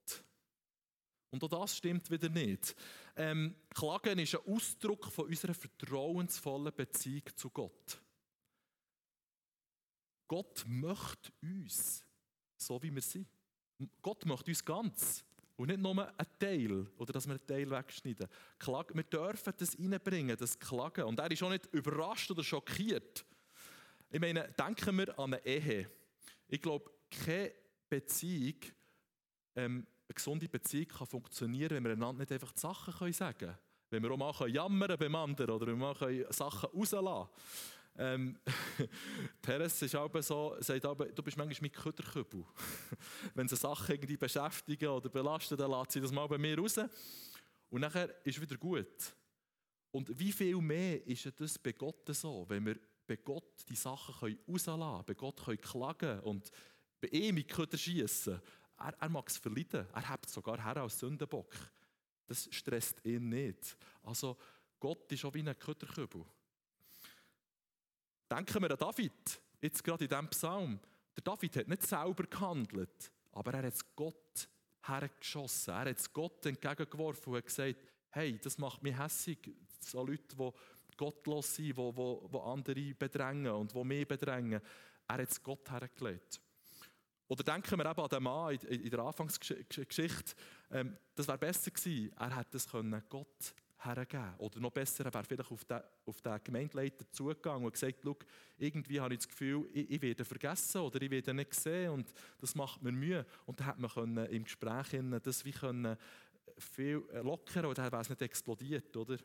Und 1.31 1.43
auch 1.43 1.61
das 1.61 1.77
stimmt 1.77 2.09
wieder 2.09 2.29
nicht. 2.29 2.75
Ähm, 3.15 3.55
Klagen 3.69 4.19
ist 4.19 4.35
ein 4.35 4.53
Ausdruck 4.53 5.05
von 5.11 5.27
unserer 5.27 5.53
vertrauensvollen 5.53 6.73
Beziehung 6.75 7.23
zu 7.35 7.49
Gott. 7.49 8.01
Gott 10.27 10.63
möchte 10.67 11.31
uns, 11.41 12.03
so 12.57 12.81
wie 12.81 12.93
wir 12.93 13.01
sind. 13.01 13.27
Gott 14.01 14.25
möchte 14.25 14.51
uns 14.51 14.63
ganz. 14.63 15.23
Und 15.55 15.67
nicht 15.67 15.79
nur 15.79 16.07
ein 16.17 16.25
Teil, 16.39 16.87
oder 16.97 17.13
dass 17.13 17.27
wir 17.27 17.33
einen 17.33 17.45
Teil 17.45 17.69
wegschneiden. 17.69 18.27
Klagen, 18.57 18.95
wir 18.95 19.03
dürfen 19.03 19.53
das 19.57 19.77
reinbringen, 19.77 20.37
das 20.37 20.57
Klagen. 20.57 21.03
Und 21.03 21.19
er 21.19 21.29
ist 21.29 21.43
auch 21.43 21.49
nicht 21.49 21.65
überrascht 21.73 22.31
oder 22.31 22.43
schockiert. 22.43 23.25
Ich 24.09 24.19
meine, 24.19 24.49
denken 24.51 24.97
wir 24.97 25.19
an 25.19 25.33
eine 25.33 25.45
Ehe. 25.45 25.91
Ich 26.47 26.61
glaube, 26.61 26.89
keine 27.09 27.53
Beziehung, 27.89 28.59
ähm, 29.55 29.85
eine 30.09 30.15
gesunde 30.15 30.49
Beziehung 30.49 30.87
kann 30.87 31.07
funktionieren, 31.07 31.71
wenn 31.71 31.83
wir 31.83 31.91
einander 31.91 32.19
nicht 32.19 32.31
einfach 32.31 32.51
die 32.51 32.59
Sachen 32.59 32.93
können 32.93 33.13
sagen 33.13 33.37
können. 33.37 33.57
Wenn 33.91 34.03
wir 34.03 34.11
auch 34.11 34.17
mal 34.17 34.49
jammern 34.49 34.97
beim 34.97 35.15
anderen 35.15 35.51
oder 35.51 35.67
wenn 35.67 35.77
wir 35.77 35.93
mal 35.93 36.25
Sachen 36.31 36.69
rauslassen 36.69 37.29
ähm, 37.97 38.37
Teres 39.41 39.81
ist 39.81 39.95
auch 39.95 40.09
so, 40.21 40.55
sagt 40.61 40.85
aber, 40.85 41.07
du 41.07 41.21
bist 41.21 41.35
manchmal 41.35 41.61
mit 41.63 41.73
Köderkübel. 41.73 42.45
wenn 43.35 43.47
sie 43.47 43.57
Sachen 43.57 43.93
irgendwie 43.93 44.15
beschäftigen 44.15 44.87
oder 44.87 45.09
belasten, 45.09 45.57
dann 45.57 45.69
lässt 45.71 45.91
sie 45.91 45.99
das 45.99 46.11
mal 46.11 46.27
bei 46.27 46.37
mir 46.37 46.57
raus. 46.57 46.79
Und 47.69 47.81
nachher 47.81 48.09
ist 48.25 48.37
es 48.37 48.41
wieder 48.41 48.55
gut. 48.55 49.13
Und 49.91 50.17
wie 50.17 50.31
viel 50.31 50.55
mehr 50.61 51.05
ist 51.05 51.29
das 51.39 51.59
bei 51.59 51.73
Gott 51.73 52.07
so, 52.15 52.45
wenn 52.47 52.65
wir 52.65 52.79
bei 53.05 53.17
Gott 53.17 53.65
die 53.67 53.75
Sachen 53.75 54.15
rauslassen 54.15 54.79
können, 54.79 55.03
bei 55.05 55.13
Gott 55.15 55.43
können 55.43 55.59
klagen 55.59 56.19
und 56.21 56.49
bei 57.01 57.07
ihm 57.09 57.35
mit 57.35 57.49
Köder 57.49 57.77
schiessen. 57.77 58.41
Er, 58.79 58.93
er 58.99 59.09
mag 59.09 59.27
es 59.27 59.37
verleiden. 59.37 59.85
Er 59.93 60.09
hat 60.09 60.29
sogar 60.29 60.63
her 60.63 60.77
als 60.77 60.99
Sündenbock. 60.99 61.53
Das 62.27 62.47
stresst 62.51 63.03
ihn 63.05 63.29
nicht. 63.29 63.75
Also 64.03 64.37
Gott 64.79 65.11
ist 65.11 65.25
auch 65.25 65.33
wie 65.33 65.47
ein 65.47 65.57
Köderkübel. 65.57 66.23
Denken 68.29 68.61
wir 68.61 68.71
an 68.71 68.77
David, 68.77 69.41
jetzt 69.59 69.83
gerade 69.83 70.03
in 70.03 70.09
diesem 70.09 70.27
Psalm. 70.29 70.79
Der 71.15 71.23
David 71.23 71.57
hat 71.57 71.67
nicht 71.67 71.83
selber 71.83 72.23
gehandelt, 72.23 73.11
aber 73.31 73.53
er 73.55 73.63
hat 73.65 73.73
es 73.73 73.95
Gott 73.95 74.47
hergeschossen. 74.83 75.73
Er 75.73 75.79
hat 75.79 75.99
es 75.99 76.13
Gott 76.13 76.45
entgegengeworfen 76.45 77.33
und 77.33 77.37
hat 77.37 77.45
gesagt, 77.45 77.75
hey, 78.11 78.37
das 78.37 78.57
macht 78.57 78.83
mich 78.83 78.97
hässig. 78.97 79.39
So 79.79 80.05
Leute, 80.05 80.35
die 80.35 80.51
gottlos 80.95 81.55
sind, 81.55 81.77
die, 81.77 81.91
die, 81.91 82.31
die 82.31 82.39
andere 82.39 82.93
bedrängen 82.93 83.51
und 83.53 83.73
die 83.73 83.83
mich 83.83 84.07
bedrängen. 84.07 84.61
Er 85.07 85.15
hat 85.15 85.29
es 85.29 85.41
Gott 85.41 85.69
hergelegt. 85.71 86.39
Oder 87.29 87.43
denken 87.43 87.77
wir 87.77 87.85
eben 87.89 88.01
an 88.01 88.09
den 88.09 88.23
Mann 88.23 88.55
in 88.55 88.89
der 88.89 88.99
Anfangsgeschichte. 88.99 90.33
Ähm, 90.71 90.97
das 91.15 91.27
wäre 91.27 91.37
besser 91.37 91.71
gewesen. 91.71 92.11
Er 92.17 92.35
hätte 92.35 92.57
es 92.57 92.67
Gott 93.07 93.53
hergeben 93.81 94.33
Oder 94.39 94.59
noch 94.59 94.71
besser, 94.71 95.05
er 95.05 95.13
wäre 95.13 95.23
vielleicht 95.23 95.51
auf 95.51 95.63
den, 95.63 95.79
auf 96.05 96.21
den 96.21 96.43
Gemeindeleiter 96.43 97.09
zugegangen 97.11 97.63
und 97.63 97.71
gesagt, 97.71 98.03
irgendwie 98.57 98.99
habe 98.99 99.13
ich 99.13 99.19
das 99.19 99.27
Gefühl, 99.29 99.69
ich, 99.71 99.89
ich, 99.89 100.01
werde 100.01 100.25
vergessen 100.25 100.81
oder 100.81 101.01
ich 101.01 101.09
werde 101.09 101.33
nicht 101.33 101.51
gesehen 101.51 101.91
und 101.91 102.13
das 102.39 102.55
macht 102.55 102.81
mir 102.81 102.91
Mühe. 102.91 103.25
Und 103.45 103.59
dann 103.59 103.67
hätte 103.67 103.81
man 103.81 103.91
können, 103.91 104.25
im 104.25 104.43
Gespräch 104.43 104.87
das 105.23 105.45
wie 105.45 105.51
können, 105.51 105.97
viel 106.57 107.03
lockern 107.23 107.65
oder 107.65 107.75
dann 107.75 107.91
wäre 107.91 108.01
es 108.01 108.09
nicht 108.09 108.21
explodiert. 108.21 108.97
Oder? 108.97 109.17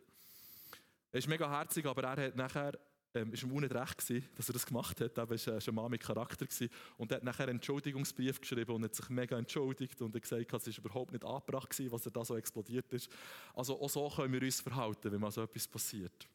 Er 1.11 1.19
ist 1.19 1.27
mega 1.27 1.51
herzig, 1.51 1.87
aber 1.87 2.05
er 2.05 2.27
hat 2.27 2.37
nachher 2.37 2.79
ähm, 3.15 3.33
ist 3.33 3.43
ihm 3.43 3.55
auch 3.55 3.61
nicht 3.61 3.75
recht 3.75 3.99
gewesen, 3.99 4.29
dass 4.35 4.49
er 4.49 4.53
das 4.53 4.67
gemacht 4.67 5.01
hat. 5.01 5.17
Er 5.17 5.31
war 5.31 5.69
ein 5.69 5.75
Mann 5.75 5.91
mit 5.91 6.03
Charakter 6.03 6.47
gewesen. 6.47 6.69
und 6.99 7.11
er 7.13 7.17
hat 7.17 7.25
nachher 7.25 7.45
einen 7.45 7.57
Entschuldigungsbrief 7.57 8.41
geschrieben 8.41 8.73
und 8.73 8.85
hat 8.85 8.95
sich 8.95 9.09
mega 9.09 9.39
entschuldigt 9.39 10.01
und 10.03 10.15
hat 10.15 10.23
gesagt, 10.23 10.53
es 10.53 10.67
war 10.67 10.85
überhaupt 10.85 11.13
nicht 11.13 11.25
angebracht 11.25 11.71
gewesen, 11.71 11.93
was 11.93 12.05
er 12.05 12.13
da 12.13 12.25
so 12.25 12.37
explodiert 12.37 12.93
ist. 12.93 13.09
Also 13.55 13.81
auch 13.81 13.91
so 13.91 14.09
können 14.09 14.33
wir 14.33 14.43
uns 14.43 14.61
verhalten, 14.61 15.13
wenn 15.13 15.21
mal 15.21 15.31
so 15.31 15.43
etwas 15.43 15.67
passiert. 15.69 16.29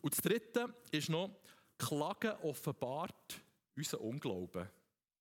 Und 0.00 0.16
das 0.16 0.22
Dritte 0.22 0.74
ist 0.90 1.08
noch, 1.08 1.30
Klagen 1.76 2.32
offenbart 2.42 3.40
unseren 3.76 4.00
Unglauben. 4.00 4.68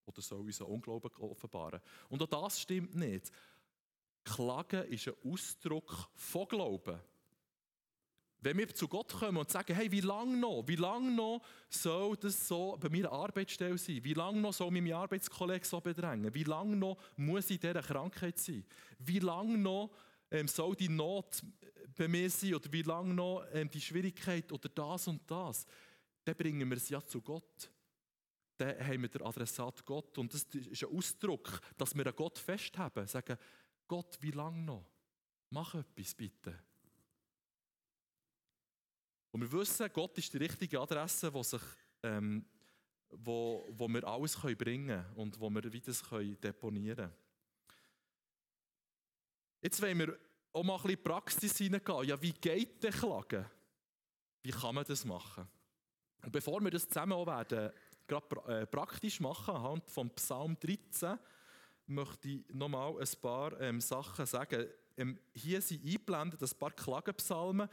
Oder 0.06 0.22
soll 0.22 0.40
unseren 0.40 0.68
Unglauben 0.68 1.12
offenbaren. 1.18 1.82
Und 2.10 2.22
auch 2.22 2.44
das 2.44 2.62
stimmt 2.62 2.96
nicht. 2.96 3.32
Klagen 4.24 4.84
ist 4.90 5.08
ein 5.08 5.16
Ausdruck 5.32 6.10
von 6.16 6.48
Glauben. 6.48 7.00
Wenn 8.40 8.58
wir 8.58 8.74
zu 8.74 8.88
Gott 8.88 9.12
kommen 9.14 9.38
und 9.38 9.50
sagen, 9.50 9.74
hey, 9.74 9.92
wie 9.92 10.02
lange 10.02 10.38
noch? 10.38 10.64
Wie 10.68 10.76
lange 10.76 11.12
noch 11.12 11.42
soll 11.70 12.16
das 12.18 12.48
so 12.48 12.78
bei 12.80 12.90
meiner 12.90 13.12
Arbeitsstelle 13.12 13.78
sein? 13.78 14.04
Wie 14.04 14.14
lange 14.14 14.40
noch 14.40 14.54
soll 14.54 14.70
mich 14.70 14.84
mein 14.84 14.94
Arbeitskollege 14.94 15.66
so 15.66 15.82
bedrängen? 15.82 16.34
Wie 16.34 16.44
lange 16.44 16.76
noch 16.76 16.98
muss 17.16 17.50
ich 17.50 17.64
in 17.64 17.68
dieser 17.68 17.82
Krankheit 17.82 18.38
sein? 18.38 18.64
Wie 19.00 19.20
lange 19.20 19.58
noch 19.58 19.92
ähm, 20.30 20.48
soll 20.48 20.76
die 20.76 20.90
Not 20.90 21.42
bei 21.96 22.08
mir 22.08 22.30
sein? 22.30 22.54
Oder 22.54 22.72
wie 22.72 22.84
lange 22.84 23.14
noch 23.14 23.44
ähm, 23.52 23.70
die 23.72 23.82
Schwierigkeit 23.82 24.52
oder 24.52 24.70
das 24.70 25.08
und 25.08 25.22
das? 25.30 25.66
Dann 26.24 26.36
bringen 26.36 26.70
wir 26.70 26.78
es 26.78 26.90
ja 26.90 27.04
zu 27.04 27.22
Gott. 27.22 27.72
Dann 28.58 28.80
haben 28.80 29.02
wir 29.02 29.10
den 29.10 29.24
Adressat 29.24 29.84
Gott. 29.84 30.16
Und 30.18 30.34
das 30.34 30.44
ist 30.44 30.84
ein 30.84 30.96
Ausdruck, 30.96 31.60
dass 31.76 31.96
wir 31.96 32.06
an 32.06 32.16
Gott 32.16 32.38
festhaben. 32.38 33.08
Sagen, 33.08 33.38
Gott, 33.88 34.18
wie 34.22 34.32
lange 34.32 34.62
noch? 34.62 34.86
Mach 35.50 35.74
etwas 35.74 36.14
bitte. 36.14 36.67
Und 39.32 39.42
wir 39.42 39.52
wissen, 39.52 39.90
Gott 39.94 40.18
ist 40.18 40.34
die 40.34 40.38
richtige 40.38 40.80
Adresse, 40.80 41.34
wo, 41.34 41.44
sich, 41.44 41.62
ähm, 42.04 42.46
wo, 43.10 43.68
wo 43.72 43.88
wir 43.88 44.04
alles 44.08 44.40
können 44.40 44.58
bringen 44.58 44.88
können 44.88 45.16
und 45.16 45.40
wo 45.40 45.50
wir 45.50 45.62
das 45.62 46.04
können 46.04 46.40
deponieren 46.40 46.96
können. 46.96 47.14
Jetzt 49.62 49.82
wollen 49.82 50.00
wir 50.00 50.18
auch 50.54 50.64
mal 50.64 50.76
ein 50.76 50.82
bisschen 50.84 51.04
Praxis 51.04 51.58
hineingehen. 51.58 52.04
Ja, 52.06 52.22
wie 52.22 52.32
geht 52.32 52.84
der 52.84 52.92
Klagen? 52.92 53.46
Wie 54.44 54.52
kann 54.52 54.76
man 54.76 54.86
das 54.86 55.04
machen? 55.04 55.48
Und 56.24 56.32
bevor 56.32 56.62
wir 56.62 56.72
das 56.72 56.88
zusammen 56.88 57.14
auch 57.14 57.28
werden, 57.28 57.72
gerade 58.08 58.62
äh, 58.62 58.66
praktisch 58.66 59.20
machen, 59.20 59.56
anhand 59.56 59.90
vom 59.90 60.10
Psalm 60.12 60.58
13, 60.60 61.18
möchte 61.88 62.30
ich 62.30 62.54
nochmal 62.54 63.00
ein 63.00 63.22
paar 63.22 63.60
ähm, 63.62 63.82
Sachen 63.82 64.26
sagen. 64.26 64.68
Ähm, 64.96 65.20
hier 65.34 65.62
sind 65.62 65.84
eingeblendet 65.84 66.42
ein 66.42 66.60
paar 66.60 66.72
Klagenpsalmen. 66.72 67.70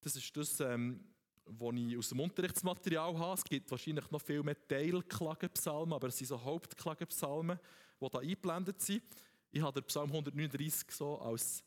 Das 0.00 0.16
ist 0.16 0.36
das, 0.36 0.60
ähm, 0.60 1.00
was 1.44 1.74
ich 1.74 1.96
aus 1.96 2.08
dem 2.10 2.20
Unterrichtsmaterial 2.20 3.18
habe. 3.18 3.34
Es 3.34 3.44
gibt 3.44 3.70
wahrscheinlich 3.70 4.10
noch 4.10 4.20
viel 4.20 4.42
mehr 4.42 4.56
Teilklagenpsalmen, 4.68 5.92
aber 5.92 6.08
es 6.08 6.18
sind 6.18 6.26
so 6.26 6.42
Hauptklagenpsalmen, 6.42 7.58
die 8.00 8.08
da 8.08 8.18
eingeblendet 8.18 8.80
sind. 8.80 9.02
Ich 9.50 9.62
habe 9.62 9.80
den 9.80 9.86
Psalm 9.86 10.10
139 10.10 10.90
so 10.90 11.18
als 11.18 11.64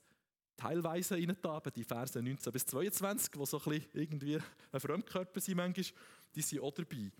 teilweise 0.55 1.15
reingetan, 1.15 1.61
die 1.75 1.83
Verse 1.83 2.21
19 2.21 2.53
bis 2.53 2.65
22, 2.67 3.31
die 3.31 3.45
so 3.45 3.57
ein 3.57 3.63
bisschen 3.63 3.89
irgendwie 3.93 4.39
ein 4.71 4.79
Fremdkörper 4.79 5.39
sind 5.39 5.57
manchmal, 5.57 5.85
die 6.35 6.41
sind 6.41 6.61
auch 6.61 6.71
dabei. 6.71 7.11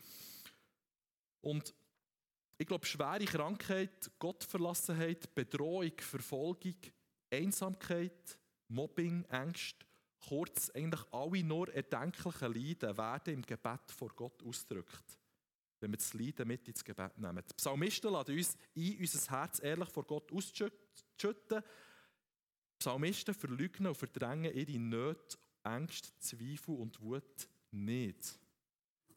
Und 1.42 1.74
ich 2.58 2.68
glaube, 2.68 2.86
schwere 2.86 3.26
Krankheit, 3.26 4.12
Gottverlassenheit, 4.20 5.34
Bedrohung, 5.34 5.94
Verfolgung, 5.98 6.76
Einsamkeit, 7.32 8.38
Mobbing, 8.68 9.26
Ängste, 9.26 9.86
Kurz, 10.28 10.70
eigentlich 10.72 11.02
alle 11.12 11.44
nur 11.44 11.74
erdenklichen 11.74 12.54
Leiden 12.54 12.98
werden 12.98 13.34
im 13.34 13.42
Gebet 13.42 13.92
vor 13.92 14.10
Gott 14.16 14.44
ausgedrückt. 14.44 15.18
Wenn 15.80 15.92
wir 15.92 15.98
das 15.98 16.14
Leiden 16.14 16.48
mit 16.48 16.68
ins 16.68 16.84
Gebet 16.84 17.18
nehmen. 17.18 17.44
Die 17.50 17.54
Psalmisten 17.56 18.12
laden 18.12 18.38
uns 18.38 18.56
ein, 18.78 18.98
unser 19.00 19.32
Herz 19.32 19.60
ehrlich 19.64 19.90
vor 19.90 20.06
Gott 20.06 20.32
auszuschütten. 20.32 20.80
Die 21.22 21.62
Psalmisten 22.78 23.34
verleugnen 23.34 23.88
und 23.88 23.98
verdrängen 23.98 24.54
ihre 24.54 24.80
Nöte, 24.80 25.38
Ängste, 25.64 26.10
Zweifel 26.20 26.76
und 26.76 27.02
Wut 27.02 27.48
nicht. 27.72 28.40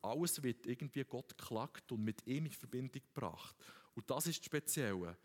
Alles 0.01 0.43
wird 0.43 0.67
irgendwie 0.67 1.05
Gott 1.05 1.37
geklagt 1.37 1.93
und 1.93 2.05
mit 2.05 2.27
ihm 2.27 2.47
in 2.47 2.53
Verbindung 2.53 3.03
gebracht. 3.03 3.57
Und 3.95 4.09
das 4.11 4.27
ist 4.27 4.39
das 4.39 4.47
Spezielle. 4.47 5.17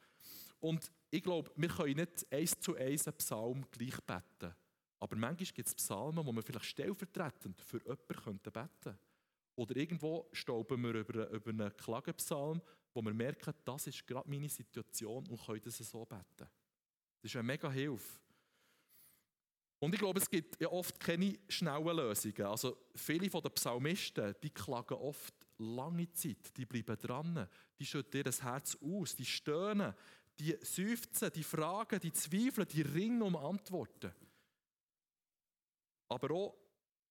Und 0.60 0.92
ich 1.10 1.24
glaube, 1.24 1.52
wir 1.56 1.70
können 1.70 1.96
nicht 1.96 2.32
eins 2.32 2.60
zu 2.60 2.76
eins 2.76 3.08
einen 3.08 3.18
Psalm 3.18 3.65
gleich 3.72 4.00
beten. 4.02 4.56
Aber 5.00 5.16
manchmal 5.16 5.54
gibt 5.54 5.68
es 5.68 5.76
Psalmen, 5.76 6.26
wo 6.26 6.32
man 6.32 6.44
vielleicht 6.44 6.66
stellvertretend 6.66 7.62
für 7.62 7.80
jemanden 7.80 8.08
beten 8.08 8.40
könnte. 8.54 9.00
Oder 9.56 9.76
irgendwo 9.76 10.30
stauben 10.32 10.82
wir 10.84 10.94
über, 10.94 11.30
über 11.30 11.50
einen 11.50 11.76
Klagepsalm, 11.76 12.62
wo 12.94 13.02
wir 13.02 13.14
merken, 13.14 13.54
das 13.66 13.88
ist 13.88 14.06
gerade 14.08 14.30
meine 14.30 14.50
Situation 14.50 15.28
und 15.28 15.46
können 15.46 15.62
das 15.64 15.78
so 15.78 16.06
beten. 16.06 16.24
Das 16.38 16.50
ist 17.24 17.36
eine 17.36 17.44
mega 17.44 17.70
Hilfe. 17.70 18.20
Und 19.80 19.94
ich 19.94 20.00
glaube, 20.00 20.20
es 20.20 20.30
gibt 20.30 20.60
ja 20.62 20.70
oft 20.70 21.00
keine 21.00 21.40
schnellen 21.48 21.96
Lösungen. 21.96 22.46
Also 22.46 22.78
viele 22.96 23.30
von 23.30 23.42
den 23.42 23.54
Psalmisten, 23.54 24.36
die 24.44 24.50
klagen 24.50 24.96
oft 24.96 25.34
lange 25.58 26.12
Zeit, 26.12 26.56
die 26.58 26.66
bleiben 26.66 26.98
dran, 26.98 27.48
die 27.78 27.86
schütten 27.86 28.24
ihr 28.26 28.32
Herz 28.32 28.78
aus, 28.82 29.16
die 29.16 29.26
stöhnen, 29.26 29.94
die 30.40 30.58
seufzen, 30.62 31.32
die 31.34 31.44
fragen, 31.44 32.00
die 32.00 32.12
zweifeln, 32.12 32.68
die 32.68 32.82
ringen 32.82 33.22
um 33.22 33.36
Antworten. 33.36 34.14
Aber 36.10 36.32
auch 36.32 36.58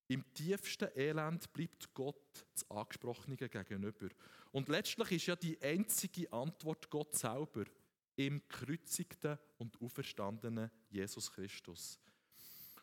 im 0.09 0.25
tiefsten 0.35 0.89
Elend 0.97 1.53
bleibt 1.53 1.93
Gott 1.95 2.47
das 2.55 2.71
Angesprochene 2.71 3.37
gegenüber. 3.37 4.09
Und 4.53 4.69
letztlich 4.69 5.13
ist 5.13 5.27
ja 5.27 5.37
die 5.37 5.61
einzige 5.63 6.33
Antwort 6.33 6.89
Gott 6.91 7.15
selber 7.15 7.65
im 8.17 8.41
gekreuzigten 8.49 9.39
und 9.59 9.81
auferstandenen 9.81 10.71
Jesus 10.89 11.31
Christus. 11.31 12.01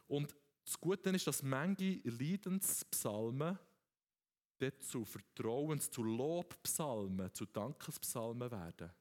Und 0.07 0.35
das 0.63 0.79
Gute 0.79 1.09
ist, 1.09 1.27
dass 1.27 1.43
manche 1.43 1.99
Leidenspsalmen 2.03 3.59
zu 4.79 5.03
Vertrauens-, 5.03 5.91
zu 5.91 6.03
Lobpsalmen, 6.03 7.33
zu 7.33 7.45
Dankespsalmen 7.45 8.49
werden. 8.49 8.91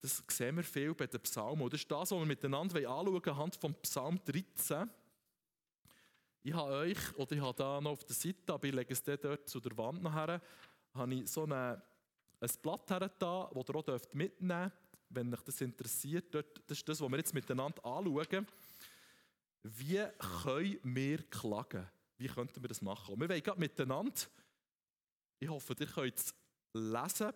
Das 0.00 0.22
sehen 0.28 0.56
wir 0.56 0.64
viel 0.64 0.94
bei 0.94 1.06
den 1.06 1.20
Psalmen. 1.20 1.62
Und 1.62 1.72
das 1.72 1.80
ist 1.80 1.90
das, 1.90 2.10
was 2.10 2.18
wir 2.18 2.26
miteinander 2.26 2.76
anschauen 2.76 3.24
anhand 3.24 3.56
vom 3.56 3.74
Psalm 3.82 4.20
13. 4.24 4.88
Ich 6.46 6.54
habe 6.54 6.70
euch, 6.74 7.16
oder 7.16 7.32
ich 7.32 7.42
habe 7.42 7.58
da 7.58 7.80
noch 7.80 7.90
auf 7.90 8.04
der 8.04 8.14
Seite, 8.14 8.54
aber 8.54 8.68
ich 8.68 8.72
lege 8.72 8.92
es 8.92 9.02
dort 9.02 9.48
zu 9.48 9.58
der 9.58 9.76
Wand 9.76 10.00
nachher, 10.00 10.40
habe 10.94 11.14
ich 11.14 11.28
so 11.28 11.42
eine 11.42 11.82
ein 12.38 12.50
Blatt 12.62 12.88
her 12.88 13.10
da, 13.18 13.50
das 13.52 13.68
ihr 13.68 13.74
auch 13.74 14.14
mitnehmen 14.14 14.70
dürft, 14.70 14.76
wenn 15.08 15.34
euch 15.34 15.40
das 15.40 15.60
interessiert. 15.60 16.32
Das 16.32 16.44
ist 16.68 16.88
das, 16.88 17.00
was 17.00 17.10
wir 17.10 17.16
jetzt 17.16 17.34
miteinander 17.34 17.84
anschauen. 17.84 18.46
Wie 19.64 20.06
können 20.44 20.78
wir 20.84 21.24
klagen? 21.24 21.84
Wie 22.16 22.28
könnten 22.28 22.62
wir 22.62 22.68
das 22.68 22.80
machen? 22.80 23.14
Und 23.14 23.20
wir 23.22 23.28
wollen 23.28 23.42
gerade 23.42 23.58
miteinander, 23.58 24.12
ich 25.40 25.48
hoffe, 25.48 25.74
ihr 25.80 25.86
könnt 25.86 26.16
es 26.16 26.32
lesen 26.74 27.32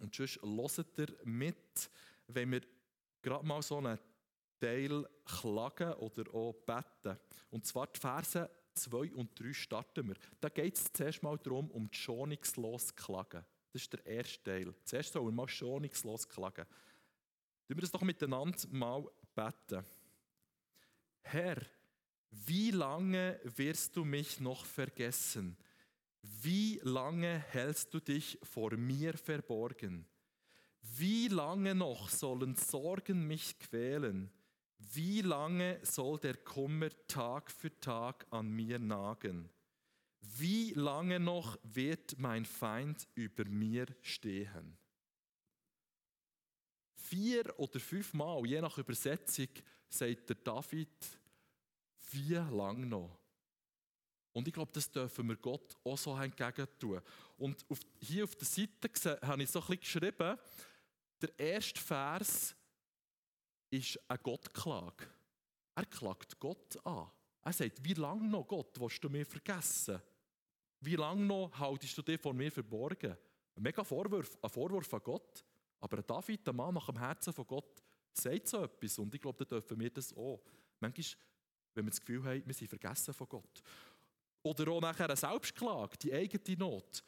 und 0.00 0.12
sonst 0.12 0.42
hört 0.42 0.98
ihr 0.98 1.16
mit, 1.22 1.88
wenn 2.26 2.50
wir 2.50 2.62
gerade 3.22 3.46
mal 3.46 3.62
so 3.62 3.78
einen 3.78 3.96
Teil 4.60 5.06
klagen 5.24 5.92
oder 5.94 6.32
auch 6.34 6.52
beten. 6.52 7.18
Und 7.50 7.66
zwar 7.66 7.86
die 7.88 8.00
Verse 8.00 8.50
2 8.74 9.14
und 9.14 9.38
3 9.38 9.52
starten 9.52 10.08
wir. 10.08 10.16
Da 10.40 10.48
geht 10.48 10.76
es 10.76 10.92
zuerst 10.92 11.22
mal 11.22 11.38
darum, 11.38 11.70
um 11.70 11.90
die 11.90 11.96
schonungslos 11.96 12.94
klagen. 12.94 13.44
Das 13.72 13.82
ist 13.82 13.92
der 13.92 14.06
erste 14.06 14.42
Teil. 14.42 14.74
Zuerst 14.84 15.12
sollen 15.12 15.26
wir 15.26 15.32
mal 15.32 15.48
schonungslos 15.48 16.28
klagen. 16.28 16.66
Tun 17.66 17.76
wir 17.76 17.80
das 17.80 17.90
doch 17.90 18.02
miteinander 18.02 18.58
mal 18.70 19.04
beten. 19.34 19.84
Herr, 21.22 21.60
wie 22.30 22.70
lange 22.70 23.40
wirst 23.42 23.96
du 23.96 24.04
mich 24.04 24.40
noch 24.40 24.64
vergessen? 24.64 25.56
Wie 26.22 26.80
lange 26.82 27.38
hältst 27.50 27.92
du 27.94 28.00
dich 28.00 28.38
vor 28.42 28.76
mir 28.76 29.14
verborgen? 29.14 30.06
Wie 30.82 31.28
lange 31.28 31.74
noch 31.74 32.08
sollen 32.08 32.54
Sorgen 32.54 33.26
mich 33.26 33.58
quälen? 33.58 34.30
Wie 34.78 35.22
lange 35.22 35.80
soll 35.82 36.18
der 36.18 36.36
Kummer 36.36 36.90
Tag 37.06 37.50
für 37.50 37.78
Tag 37.80 38.26
an 38.30 38.50
mir 38.50 38.78
nagen? 38.78 39.48
Wie 40.20 40.72
lange 40.72 41.20
noch 41.20 41.58
wird 41.62 42.18
mein 42.18 42.44
Feind 42.44 43.06
über 43.14 43.44
mir 43.44 43.86
stehen? 44.02 44.76
Vier 46.94 47.58
oder 47.58 47.78
fünfmal, 47.78 48.44
je 48.46 48.60
nach 48.60 48.78
Übersetzung, 48.78 49.48
sagt 49.88 50.28
der 50.28 50.36
David, 50.36 50.88
wie 52.10 52.34
lange 52.34 52.86
noch? 52.86 53.20
Und 54.32 54.48
ich 54.48 54.52
glaube, 54.52 54.72
das 54.72 54.90
dürfen 54.90 55.28
wir 55.28 55.36
Gott 55.36 55.76
auch 55.84 55.96
so 55.96 56.16
entgegen 56.16 56.66
tun. 56.78 57.00
Und 57.38 57.64
auf, 57.70 57.80
hier 58.00 58.24
auf 58.24 58.34
der 58.34 58.46
Seite 58.46 59.18
habe 59.22 59.42
ich 59.42 59.50
so 59.50 59.60
ein 59.60 59.66
bisschen 59.66 59.80
geschrieben, 59.80 60.38
der 61.22 61.38
erste 61.38 61.80
Vers 61.80 62.55
ist 63.70 63.98
eine 64.08 64.18
Gottklage. 64.18 65.06
Er 65.74 65.86
klagt 65.86 66.38
Gott 66.38 66.78
an. 66.86 67.10
Er 67.42 67.52
sagt, 67.52 67.84
wie 67.84 67.94
lange 67.94 68.28
noch, 68.28 68.46
Gott, 68.46 68.78
willst 68.80 69.02
du 69.04 69.08
mich 69.08 69.26
vergessen? 69.26 70.00
Wie 70.80 70.96
lange 70.96 71.24
noch 71.24 71.58
haltest 71.58 71.96
du 71.96 72.02
dich 72.02 72.20
vor 72.20 72.34
mir 72.34 72.50
verborgen? 72.50 73.16
Ein 73.56 73.62
mega 73.62 73.84
Vorwurf, 73.84 74.36
ein 74.42 74.50
Vorwurf 74.50 74.92
an 74.92 75.00
Gott. 75.02 75.44
Aber 75.80 76.02
David, 76.02 76.46
der 76.46 76.54
Mann 76.54 76.74
nach 76.74 76.86
dem 76.86 76.98
Herzen 76.98 77.32
von 77.32 77.46
Gott, 77.46 77.82
sagt 78.12 78.48
so 78.48 78.64
etwas. 78.64 78.98
Und 78.98 79.14
ich 79.14 79.20
glaube, 79.20 79.44
da 79.44 79.56
dürfen 79.56 79.78
wir 79.78 79.90
das 79.90 80.12
auch. 80.14 80.42
Manchmal, 80.80 81.04
wenn 81.74 81.84
wir 81.84 81.90
das 81.90 82.00
Gefühl 82.00 82.24
haben, 82.24 82.42
wir 82.46 82.54
sind 82.54 82.68
vergessen 82.68 83.14
von 83.14 83.28
Gott. 83.28 83.62
Oder 84.42 84.70
auch 84.70 84.80
nachher 84.80 85.06
eine 85.06 85.16
Selbstklage, 85.16 85.96
die 85.98 86.12
eigene 86.12 86.56
Not. 86.56 87.02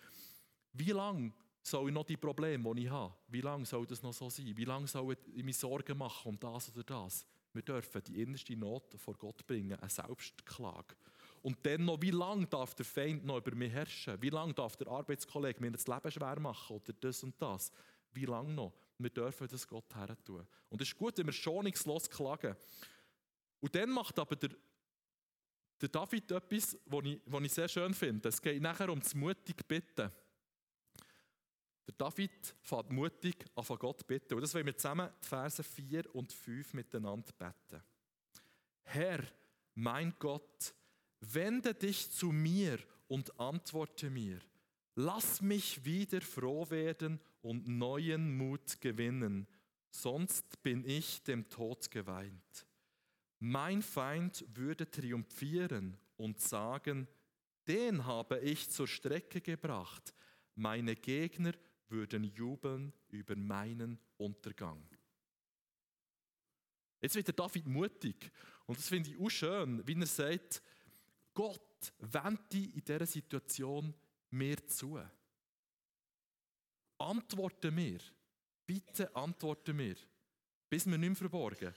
Wie 0.72 0.90
lange 0.90 1.32
soll 1.68 1.88
ich 1.88 1.94
noch 1.94 2.04
die 2.04 2.16
Probleme, 2.16 2.74
die 2.74 2.84
ich 2.84 2.90
habe, 2.90 3.14
wie 3.28 3.40
lange 3.40 3.64
soll 3.64 3.86
das 3.86 4.02
noch 4.02 4.12
so 4.12 4.28
sein? 4.30 4.56
Wie 4.56 4.64
lange 4.64 4.86
soll 4.86 5.16
ich 5.34 5.44
mir 5.44 5.52
Sorgen 5.52 5.98
machen 5.98 6.28
um 6.28 6.38
das 6.38 6.70
oder 6.74 6.84
das? 6.84 7.26
Wir 7.52 7.62
dürfen 7.62 8.02
die 8.04 8.22
innerste 8.22 8.56
Not 8.56 8.94
vor 8.98 9.14
Gott 9.14 9.46
bringen, 9.46 9.78
eine 9.78 9.90
Selbstklage. 9.90 10.94
Und 11.42 11.64
dann 11.64 11.84
noch, 11.84 12.00
wie 12.00 12.10
lange 12.10 12.46
darf 12.46 12.74
der 12.74 12.84
Feind 12.84 13.24
noch 13.24 13.38
über 13.38 13.54
mich 13.54 13.72
herrschen? 13.72 14.20
Wie 14.20 14.30
lange 14.30 14.54
darf 14.54 14.76
der 14.76 14.88
Arbeitskollege 14.88 15.60
mir 15.60 15.70
das 15.70 15.86
Leben 15.86 16.10
schwer 16.10 16.40
machen 16.40 16.76
oder 16.76 16.92
das 16.92 17.22
und 17.22 17.40
das? 17.40 17.70
Wie 18.12 18.24
lange 18.24 18.52
noch? 18.52 18.72
Wir 18.98 19.10
dürfen 19.10 19.46
das 19.48 19.66
Gott 19.66 19.94
her 19.94 20.16
tun. 20.24 20.46
Und 20.68 20.82
es 20.82 20.88
ist 20.88 20.98
gut, 20.98 21.16
wenn 21.18 21.26
wir 21.26 21.32
schonungslos 21.32 22.10
klagen. 22.10 22.56
Und 23.60 23.74
dann 23.74 23.90
macht 23.90 24.18
aber 24.18 24.36
der, 24.36 24.50
der 25.80 25.88
David 25.88 26.30
etwas, 26.32 26.76
was 26.84 27.04
ich, 27.04 27.20
ich 27.26 27.52
sehr 27.52 27.68
schön 27.68 27.94
finde. 27.94 28.28
Es 28.28 28.42
geht 28.42 28.60
nachher 28.60 28.90
um 28.90 28.98
das 28.98 29.14
mutige 29.14 29.62
Bitten. 29.64 30.10
Der 31.88 31.94
David 31.96 32.54
fährt 32.60 32.92
mutig 32.92 33.46
an 33.54 33.64
von 33.64 33.78
Gott 33.78 34.06
bitten. 34.06 34.34
Und 34.34 34.42
das 34.42 34.54
wollen 34.54 34.66
wir 34.66 34.76
zusammen 34.76 35.08
die 35.22 35.26
Verse 35.26 35.62
4 35.62 36.14
und 36.14 36.30
5 36.32 36.74
miteinander 36.74 37.32
beten. 37.32 37.82
Herr, 38.82 39.24
mein 39.74 40.14
Gott, 40.18 40.74
wende 41.20 41.74
dich 41.74 42.10
zu 42.10 42.30
mir 42.30 42.78
und 43.06 43.40
antworte 43.40 44.10
mir. 44.10 44.38
Lass 44.96 45.40
mich 45.40 45.82
wieder 45.84 46.20
froh 46.20 46.68
werden 46.68 47.20
und 47.40 47.66
neuen 47.66 48.36
Mut 48.36 48.80
gewinnen, 48.82 49.46
sonst 49.90 50.62
bin 50.62 50.84
ich 50.84 51.22
dem 51.22 51.48
Tod 51.48 51.90
geweint. 51.90 52.66
Mein 53.38 53.80
Feind 53.80 54.44
würde 54.54 54.90
triumphieren 54.90 55.96
und 56.16 56.40
sagen, 56.40 57.08
den 57.66 58.04
habe 58.04 58.40
ich 58.40 58.68
zur 58.70 58.88
Strecke 58.88 59.40
gebracht. 59.40 60.12
Meine 60.54 60.96
Gegner 60.96 61.52
würden 61.88 62.24
jubeln 62.24 62.92
über 63.08 63.36
meinen 63.36 63.98
Untergang. 64.16 64.82
Jetzt 67.00 67.14
wird 67.14 67.28
der 67.28 67.34
David 67.34 67.66
mutig. 67.66 68.30
Und 68.66 68.78
das 68.78 68.88
finde 68.88 69.10
ich 69.10 69.18
auch 69.18 69.30
schön, 69.30 69.86
wie 69.86 69.94
er 69.98 70.06
sagt, 70.06 70.62
Gott 71.32 71.92
wende 72.00 72.58
in 72.58 72.84
dieser 72.84 73.06
Situation 73.06 73.94
mir 74.30 74.66
zu. 74.66 75.00
Antworte 76.98 77.70
mir. 77.70 77.98
Bitte 78.66 79.14
antworte 79.14 79.72
mir. 79.72 79.96
Bis 80.68 80.86
mir 80.86 80.98
nicht 80.98 81.08
mehr 81.08 81.16
verborgen. 81.16 81.74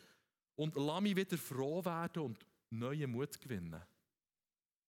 Und 0.55 0.75
lass 0.75 1.01
mich 1.01 1.15
wieder 1.15 1.37
froh 1.37 1.85
werden 1.85 2.23
und 2.23 2.45
neuen 2.71 3.11
Mut 3.11 3.39
gewinnen. 3.39 3.81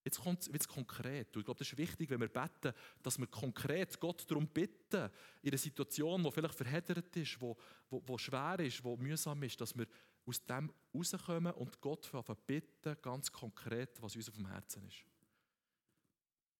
Jetzt 0.04 0.20
kommt 0.20 0.46
es 0.46 0.68
konkret. 0.68 1.34
Und 1.34 1.40
ich 1.40 1.44
glaube, 1.46 1.58
das 1.58 1.68
ist 1.68 1.78
wichtig, 1.78 2.10
wenn 2.10 2.20
wir 2.20 2.28
beten, 2.28 2.74
dass 3.02 3.18
wir 3.18 3.26
konkret 3.26 3.98
Gott 3.98 4.30
darum 4.30 4.46
bitten, 4.46 5.10
in 5.40 5.50
einer 5.50 5.58
Situation, 5.58 6.22
die 6.22 6.30
vielleicht 6.30 6.54
verheddert 6.54 7.16
ist, 7.16 7.40
wo, 7.40 7.56
wo, 7.88 8.02
wo 8.06 8.18
schwer 8.18 8.60
ist, 8.60 8.84
wo 8.84 8.96
mühsam 8.98 9.42
ist, 9.42 9.60
dass 9.60 9.76
wir 9.76 9.86
aus 10.26 10.44
dem 10.44 10.70
rauskommen 10.94 11.52
und 11.54 11.80
Gott 11.80 12.10
bitten, 12.46 12.96
ganz 13.00 13.32
konkret, 13.32 13.90
was 14.02 14.14
uns 14.14 14.28
auf 14.28 14.36
dem 14.36 14.46
Herzen 14.46 14.86
ist. 14.86 15.04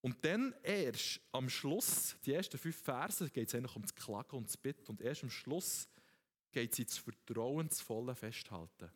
Und 0.01 0.23
dann 0.25 0.55
erst 0.63 1.21
am 1.33 1.49
Schluss, 1.49 2.17
die 2.25 2.33
ersten 2.33 2.59
fünf 2.59 2.77
Verse, 2.77 3.29
geht 3.31 3.49
es 3.49 3.55
eigentlich 3.55 3.77
um 3.77 3.83
das 3.83 3.95
Klagen 3.95 4.37
und 4.37 4.49
das 4.49 4.57
Bitten. 4.57 4.91
Und 4.91 5.01
erst 5.01 5.23
am 5.23 5.31
Schluss 5.31 5.89
geht 6.51 6.73
es 6.73 6.79
ins 6.79 6.99
vertrauensvolle 6.99 8.15
Festhalten. 8.15 8.91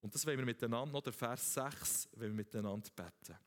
Und 0.00 0.14
das 0.14 0.26
wollen 0.26 0.38
wir 0.38 0.46
miteinander, 0.46 0.92
noch 0.92 1.02
der 1.02 1.12
Vers 1.12 1.54
6, 1.54 2.08
wenn 2.16 2.30
wir 2.30 2.36
miteinander 2.36 2.90
beten. 2.96 3.38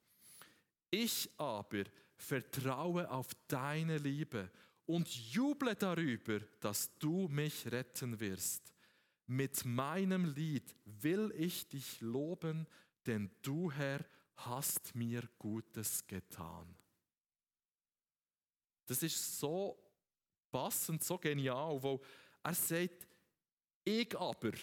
Ich 0.97 1.29
aber 1.37 1.83
vertraue 2.15 3.11
auf 3.11 3.27
deine 3.49 3.97
Liebe 3.97 4.49
und 4.85 5.09
juble 5.33 5.75
darüber, 5.75 6.39
dass 6.61 6.97
du 6.99 7.27
mich 7.27 7.69
retten 7.69 8.17
wirst. 8.21 8.73
Mit 9.27 9.65
meinem 9.65 10.23
Lied 10.23 10.73
will 10.85 11.33
ich 11.35 11.67
dich 11.67 11.99
loben, 11.99 12.65
denn 13.05 13.29
du, 13.41 13.69
Herr, 13.73 14.05
hast 14.37 14.95
mir 14.95 15.27
Gutes 15.37 16.07
getan. 16.07 16.73
Das 18.85 19.03
ist 19.03 19.37
so 19.37 19.77
passend, 20.49 21.03
so 21.03 21.17
genial, 21.17 21.83
weil 21.83 21.99
er 22.41 22.53
sagt, 22.53 23.05
ich 23.83 24.17
aber, 24.17 24.53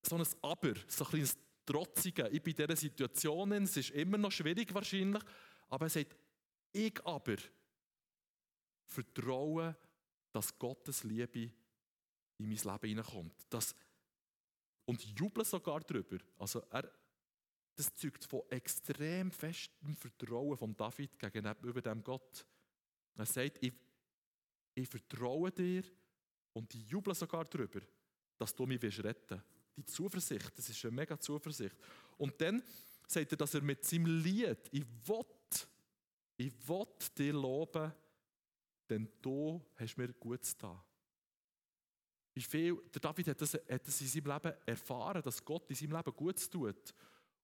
so 0.00 0.16
ein 0.16 0.26
Aber, 0.40 0.72
so 0.88 1.04
ein 1.04 1.10
kleines 1.10 1.36
Trotzige, 1.66 2.26
ich 2.28 2.42
bin 2.42 2.54
in 2.54 2.66
dieser 2.66 2.76
Situation, 2.76 3.52
es 3.52 3.76
ist 3.76 3.90
immer 3.90 4.16
noch 4.16 4.32
schwierig 4.32 4.72
wahrscheinlich, 4.72 5.22
aber 5.68 5.86
er 5.86 5.90
sagt, 5.90 6.16
ich 6.72 7.04
aber 7.04 7.36
vertraue, 8.86 9.76
dass 10.32 10.58
Gottes 10.58 11.04
Liebe 11.04 11.50
in 12.38 12.48
mein 12.48 12.56
Leben 12.56 12.88
hineinkommt. 12.88 13.46
Das, 13.48 13.74
und 14.84 15.02
juble 15.18 15.44
sogar 15.44 15.80
darüber. 15.80 16.18
Also 16.38 16.60
er, 16.70 16.90
das 17.76 17.94
zeugt 17.94 18.24
von 18.24 18.42
extrem 18.50 19.30
festem 19.30 19.96
Vertrauen 19.96 20.56
von 20.56 20.76
David 20.76 21.18
gegenüber 21.18 21.80
dem 21.80 22.02
Gott. 22.02 22.46
Er 23.16 23.26
sagt, 23.26 23.62
ich, 23.62 23.72
ich 24.74 24.88
vertraue 24.88 25.50
dir 25.50 25.84
und 26.52 26.74
ich 26.74 26.88
juble 26.88 27.14
sogar 27.14 27.44
darüber, 27.44 27.80
dass 28.36 28.54
du 28.54 28.66
mich 28.66 28.82
retten 28.82 29.30
willst. 29.30 29.44
Die 29.76 29.84
Zuversicht, 29.84 30.56
das 30.56 30.68
ist 30.68 30.84
eine 30.84 30.94
mega 30.94 31.18
Zuversicht. 31.18 31.76
Und 32.16 32.40
dann 32.40 32.62
sagt 33.06 33.32
er, 33.32 33.38
dass 33.38 33.54
er 33.54 33.62
mit 33.62 33.84
seinem 33.84 34.22
Lied, 34.22 34.58
ich 34.70 34.84
will 35.06 35.24
ich 36.36 36.52
will 36.68 36.86
dir 37.16 37.32
loben, 37.32 37.92
denn 38.88 39.08
du 39.22 39.64
hast 39.76 39.96
mir 39.96 40.12
Gutes 40.12 40.52
getan. 40.52 40.80
Wie 42.34 42.42
viel, 42.42 42.76
der 42.92 43.00
David 43.00 43.28
hat 43.28 43.40
das, 43.40 43.54
hat 43.54 43.86
das 43.86 44.00
in 44.00 44.08
seinem 44.08 44.32
Leben 44.32 44.54
erfahren, 44.66 45.22
dass 45.22 45.44
Gott 45.44 45.70
in 45.70 45.76
seinem 45.76 45.92
Leben 45.92 46.16
Gutes 46.16 46.50
tut. 46.50 46.94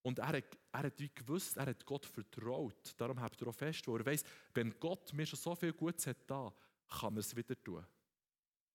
Und 0.03 0.19
er 0.19 0.29
hat, 0.29 0.45
er 0.73 0.83
hat 0.83 1.15
gewusst, 1.15 1.57
er 1.57 1.67
hat 1.67 1.87
Gott 1.87 2.07
vertraut. 2.07 2.95
Darum 2.97 3.21
habt 3.21 3.41
ihr 3.41 3.49
auch 3.49 3.55
fest, 3.55 3.87
wo 3.87 3.97
er 3.97 4.05
weiß, 4.05 4.25
wenn 4.55 4.79
Gott 4.81 5.13
mir 5.13 5.27
schon 5.27 5.39
so 5.39 5.55
viel 5.55 5.73
Gutes 5.73 6.07
hat 6.09 6.19
da, 6.27 6.53
kann 6.89 7.15
er 7.15 7.21
es 7.21 7.37
wieder 7.37 7.63
tun. 7.63 7.85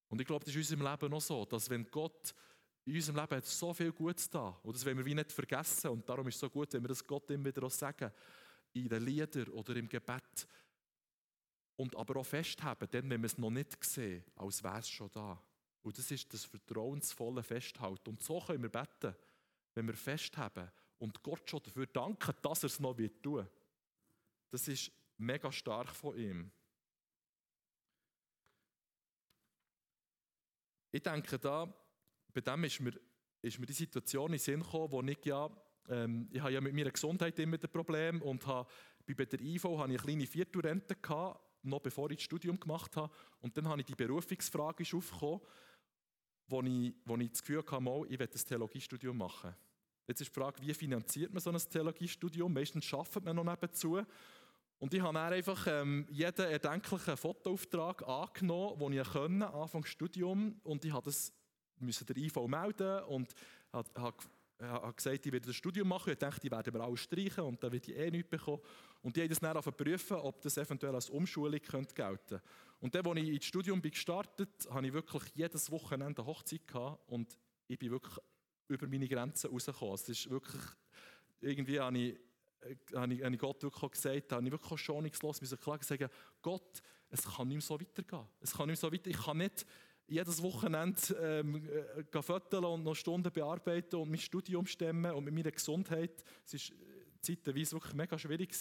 Und 0.08 0.22
ich 0.22 0.28
glaube, 0.28 0.46
das 0.46 0.56
ist 0.56 0.72
in 0.72 0.78
unserem 0.80 0.92
Leben 0.92 1.14
auch 1.14 1.22
so, 1.22 1.44
dass 1.46 1.70
wenn 1.70 1.86
Gott 1.90 2.34
in 2.86 2.96
unserem 2.96 3.18
Leben 3.18 3.36
hat 3.36 3.46
so 3.46 3.74
viel 3.74 3.92
Gutes 3.92 4.30
da 4.30 4.58
und 4.64 4.76
das 4.76 4.86
wollen 4.86 4.98
wir 4.98 5.06
wie 5.06 5.16
nicht 5.16 5.32
vergessen 5.32 5.90
und 5.90 6.08
darum 6.08 6.28
ist 6.28 6.36
es 6.36 6.42
so 6.42 6.50
gut, 6.50 6.72
wenn 6.74 6.84
wir 6.84 6.90
das 6.90 7.06
Gott 7.06 7.30
immer 7.32 7.46
wieder 7.46 7.64
auch 7.64 7.72
sagen, 7.72 8.12
in 8.76 8.90
den 8.90 9.04
Liedern 9.04 9.48
oder 9.50 9.76
im 9.76 9.88
Gebet 9.88 10.48
und 11.78 11.96
aber 11.96 12.20
auch 12.20 12.26
festhalten, 12.26 12.88
dann, 12.92 13.10
wenn 13.10 13.22
wir 13.22 13.28
es 13.28 13.38
noch 13.38 13.50
nicht 13.50 13.84
sehen, 13.84 14.24
als 14.36 14.64
wäre 14.64 14.80
es 14.80 14.90
schon 14.90 15.12
da. 15.12 15.42
Und 15.82 15.98
das 15.98 16.12
ist 16.12 16.34
das 16.34 16.46
vertrauensvolle 16.46 17.44
Festhalten. 17.44 18.10
Und 18.10 18.22
so 18.22 18.40
können 18.40 18.64
wir 18.64 18.70
beten, 18.70 19.16
wenn 19.74 19.88
wir 19.88 19.94
festhalten 19.94 20.72
und 20.98 21.22
Gott 21.22 21.50
schon 21.50 21.62
dafür 21.64 21.86
danken, 21.88 22.34
dass 22.42 22.64
er 22.64 22.68
es 22.68 22.80
noch 22.80 22.98
wird 22.98 23.22
tun. 23.22 23.48
Das 24.52 24.68
ist 24.68 24.92
mega 25.18 25.52
stark 25.52 25.90
von 25.90 26.18
ihm. 26.18 26.52
Ich 30.92 31.04
denke 31.04 31.38
da, 31.38 31.72
bei 32.34 32.42
dem 32.42 32.64
ist 32.64 32.80
mir, 32.80 33.00
ist 33.42 33.60
mir 33.60 33.66
die 33.66 33.74
Situation 33.74 34.28
in 34.28 34.38
den 34.38 34.40
Sinn 34.40 34.62
gekommen, 34.62 34.92
wo 34.92 35.02
ich 35.02 35.26
ja, 35.26 35.50
ähm, 35.90 36.28
ich 36.32 36.40
habe 36.40 36.54
ja 36.54 36.62
mit 36.62 36.74
meiner 36.74 36.92
Gesundheit 36.92 37.38
immer 37.40 37.58
ein 37.62 37.72
Problem 37.72 38.22
und 38.22 38.46
habe, 38.48 38.70
bei 39.06 39.26
der 39.26 39.40
IV 39.40 39.64
hatte 39.64 39.74
ich 39.76 39.82
eine 39.82 39.98
kleine 39.98 40.26
Viertelrente, 40.26 40.96
noch 41.64 41.80
bevor 41.80 42.10
ich 42.12 42.18
das 42.18 42.24
Studium 42.24 42.60
gemacht 42.60 42.96
habe. 42.96 43.12
Und 43.40 43.56
dann 43.58 43.68
habe 43.68 43.82
ich 43.82 43.88
die 43.88 43.96
Berufungsfrage 43.96 44.84
aufgekommen, 44.84 45.42
wo 46.48 46.62
ich, 46.62 46.96
wo 47.06 47.18
ich 47.18 47.32
das 47.32 47.42
Gefühl 47.42 47.60
hatte, 47.60 47.82
mal, 47.82 48.06
ich 48.10 48.20
will 48.20 48.30
ein 48.32 48.48
Theologiestudium 48.48 49.18
machen. 49.18 49.56
Jetzt 50.08 50.22
ist 50.22 50.36
die 50.36 50.40
Frage, 50.40 50.62
wie 50.62 50.74
finanziert 50.74 51.34
man 51.34 51.42
so 51.42 51.50
ein 51.50 51.58
Theologiestudium? 51.58 52.54
Meistens 52.54 52.94
arbeitet 52.94 53.26
man 53.26 53.36
noch 53.36 53.44
nebenzu. 53.44 54.02
Und 54.78 54.94
ich 54.94 55.02
habe 55.02 55.14
dann 55.14 55.34
einfach 55.34 55.66
ähm, 55.68 56.06
jeden 56.10 56.46
erdenklichen 56.46 57.18
Fotoauftrag 57.18 58.08
angenommen, 58.08 58.92
den 58.92 59.00
ich 59.00 59.10
konnte, 59.10 59.48
Anfang 59.48 59.82
des 59.82 59.92
Studiums. 59.92 60.56
Und 60.64 60.86
ich 60.86 60.94
musste 61.80 62.06
das 62.06 62.16
der 62.16 62.18
IV 62.18 62.36
melden 62.48 63.04
und 63.06 63.34
habe, 63.72 64.18
habe 64.62 64.94
gesagt, 64.94 65.26
ich 65.26 65.32
werde 65.32 65.48
das 65.48 65.56
Studium 65.56 65.88
machen. 65.88 66.14
Ich 66.14 66.20
dachte, 66.20 66.40
die 66.40 66.52
werden 66.52 66.74
wir 66.74 66.82
alle 66.82 66.98
streichen 66.98 67.44
und 67.44 67.62
dann 67.64 67.72
werde 67.72 67.92
ich 67.92 67.98
eh 67.98 68.10
nichts 68.10 68.30
bekommen. 68.30 68.62
Und 69.02 69.16
die 69.16 69.22
haben 69.22 69.30
das 69.30 69.40
dann 69.40 69.62
prüfen, 69.62 70.18
ob 70.18 70.42
das 70.42 70.58
eventuell 70.58 70.96
als 70.96 71.10
Umschulung 71.10 71.60
gelten 71.60 71.94
könnte. 71.94 72.42
Und 72.80 72.96
dann, 72.96 73.06
als 73.06 73.20
ich 73.20 73.30
ins 73.30 73.46
Studium 73.46 73.82
gestartet 73.82 74.50
bin, 74.64 74.74
hatte 74.74 74.88
ich 74.88 74.94
wirklich 74.94 75.24
jedes 75.36 75.70
Wochenende 75.72 76.26
Hochzeit 76.26 76.66
gehabt 76.68 77.02
und 77.10 77.38
ich 77.68 77.78
bin 77.80 77.92
wirklich 77.92 78.18
über 78.68 78.88
meine 78.88 79.08
Grenzen 79.08 79.52
rausgekommen. 79.52 79.96
Es 79.96 80.10
ist 80.10 80.30
wirklich, 80.30 80.62
irgendwie 81.42 81.80
habe 81.80 81.98
ich, 81.98 82.20
äh, 82.62 82.76
habe 82.96 83.14
ich, 83.14 83.24
habe 83.24 83.38
Gott 83.38 83.64
wirklich 83.64 83.92
gesagt, 83.92 84.32
habe 84.32 84.46
ich 84.46 84.52
wirklich 84.52 84.80
schonungslos 84.80 85.42
müssen 85.42 85.60
klar 85.60 85.84
sagen, 85.84 86.10
Gott, 86.42 86.82
es 87.10 87.24
kann 87.24 87.48
nicht 87.48 87.58
mehr 87.58 87.62
so 87.62 87.80
weitergehen. 87.80 88.28
Es 88.40 88.54
kann 88.54 88.68
nicht 88.68 88.82
mehr 88.82 88.90
so 88.90 88.94
weiter, 88.94 89.10
ich 89.10 89.24
kann 89.24 89.38
nicht 89.38 89.66
jedes 90.08 90.42
Wochenende 90.42 91.02
ähm, 91.20 91.68
äh, 92.12 92.22
föteln 92.22 92.66
und 92.66 92.84
noch 92.84 92.96
Stunden 92.96 93.32
bearbeiten 93.32 93.96
und 93.96 94.10
mein 94.10 94.20
Studium 94.20 94.66
stemmen 94.66 95.12
und 95.12 95.24
mit 95.24 95.34
meiner 95.34 95.52
Gesundheit. 95.52 96.24
Es 96.46 96.54
war 96.54 96.78
zeitweise 97.22 97.74
wirklich 97.74 97.94
mega 97.94 98.18
schwierig. 98.18 98.54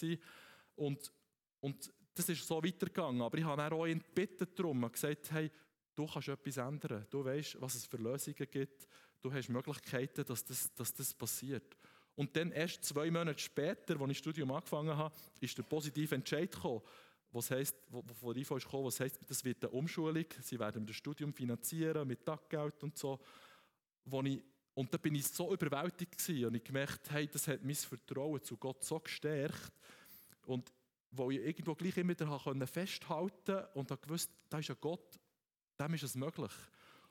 Und, 0.77 1.13
und 1.61 1.93
das 2.15 2.29
ist 2.29 2.47
so 2.47 2.63
weitergegangen. 2.63 3.23
Aber 3.23 3.37
ich 3.37 3.45
habe 3.45 3.61
dann 3.61 3.73
auch 3.73 3.87
ihn 3.87 4.01
gebeten 4.01 4.49
darum 4.55 4.85
und 4.85 4.93
gesagt, 4.93 5.31
hey, 5.33 5.51
du 5.95 6.07
kannst 6.07 6.29
etwas 6.29 6.57
ändern. 6.57 7.07
Du 7.11 7.25
weißt, 7.25 7.61
was 7.61 7.75
es 7.75 7.87
für 7.87 7.99
Lösungen 7.99 8.49
gibt. 8.51 8.89
Du 9.21 9.33
hast 9.33 9.49
Möglichkeiten, 9.49 10.25
dass 10.25 10.45
das, 10.45 10.73
dass 10.75 10.95
das 10.95 11.15
passiert. 11.15 11.77
Und 12.17 12.37
dann 12.37 12.53
erst 12.53 12.85
zwei 12.85 13.11
Monate 13.11 13.41
später, 13.41 14.01
als 14.01 14.03
ich 14.03 14.09
das 14.09 14.17
Studium 14.19 14.53
angefangen 14.53 14.97
habe, 14.97 15.15
ist 15.41 15.59
der 15.59 15.65
positive 15.65 16.15
Entscheid 16.15 16.53
gekommen 16.53 16.83
was 17.35 17.51
heisst, 17.51 17.77
wo, 17.89 18.03
von 18.03 18.37
IFO 18.37 18.57
ist 18.57 18.65
gekommen, 18.65 18.87
was 18.87 19.01
heisst, 19.01 19.19
das 19.29 19.45
wird 19.45 19.65
eine 19.65 19.73
Umschulung, 19.73 20.25
sie 20.41 20.59
werden 20.59 20.87
das 20.87 20.97
Studium 20.97 21.33
finanzieren 21.33 22.07
mit 22.07 22.25
Taggeld 22.25 22.83
und 22.83 22.97
so. 22.97 23.19
Wo 24.05 24.23
ich, 24.23 24.43
und 24.75 24.93
da 24.93 24.99
bin 24.99 25.15
ich 25.15 25.27
so 25.27 25.53
überwältigt 25.53 26.17
gewesen, 26.17 26.47
und 26.47 26.55
ich 26.55 26.65
gemerkt, 26.65 27.11
hey, 27.11 27.27
das 27.27 27.49
hat 27.49 27.65
mein 27.65 27.75
Vertrauen 27.75 28.43
zu 28.43 28.57
Gott 28.57 28.85
so 28.85 29.01
gestärkt 29.01 29.73
und 30.47 30.73
wo 31.11 31.31
ich 31.31 31.39
irgendwo 31.39 31.75
gleich 31.75 31.97
immer 31.97 32.11
wieder 32.11 32.67
festhalten 32.67 33.65
und 33.75 33.91
habe 33.91 34.01
gewusst, 34.01 34.31
da 34.49 34.59
ist 34.59 34.69
ja 34.69 34.77
Gott, 34.81 35.21
dem 35.79 35.95
ist 35.95 36.03
es 36.03 36.15
möglich. 36.15 36.53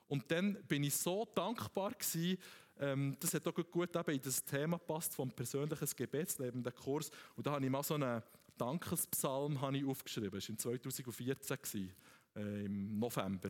Und 0.08 0.30
dann 0.30 0.62
bin 0.68 0.84
ich 0.84 0.96
so 0.96 1.26
dankbar 1.34 1.92
gewesen, 1.92 2.38
ähm, 2.80 3.16
das 3.20 3.34
hat 3.34 3.48
auch 3.48 3.72
gut 3.72 3.96
eben 3.96 4.12
in 4.12 4.22
das 4.22 4.44
Thema 4.44 4.78
passt 4.78 5.14
vom 5.14 5.32
persönlichen 5.32 5.88
Gebetsleben, 5.96 6.64
der 6.64 6.74
Kurs. 6.74 7.12
Und 7.36 7.48
da 7.48 7.52
habe 7.52 7.66
ich 7.66 7.72
mal 7.72 7.84
so 7.84 7.94
eine 7.96 8.24
Dankespsalm 8.58 9.62
habe 9.62 9.78
ich 9.78 9.86
aufgeschrieben. 9.86 10.32
Das 10.32 10.48
war 10.66 10.74
in 10.74 10.82
2014, 10.82 11.92
äh, 12.36 12.66
im 12.66 13.00
November. 13.00 13.50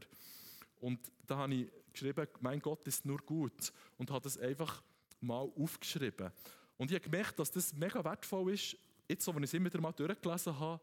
Und 0.79 0.99
da 1.25 1.37
habe 1.37 1.53
ich 1.53 1.71
geschrieben, 1.91 2.27
mein 2.41 2.59
Gott 2.59 2.87
ist 2.87 3.05
nur 3.05 3.19
gut. 3.19 3.71
Und 3.97 4.11
habe 4.11 4.23
das 4.23 4.37
einfach 4.37 4.83
mal 5.21 5.49
aufgeschrieben. 5.55 6.31
Und 6.77 6.91
ich 6.91 6.95
habe 6.95 7.09
gemerkt, 7.09 7.39
dass 7.39 7.51
das 7.51 7.73
mega 7.73 8.03
wertvoll 8.03 8.53
ist, 8.53 8.77
jetzt, 9.07 9.27
wo 9.27 9.37
ich 9.37 9.43
es 9.43 9.53
immer 9.53 9.67
wieder 9.67 9.81
mal 9.81 9.91
durchgelesen 9.91 10.59
habe, 10.59 10.81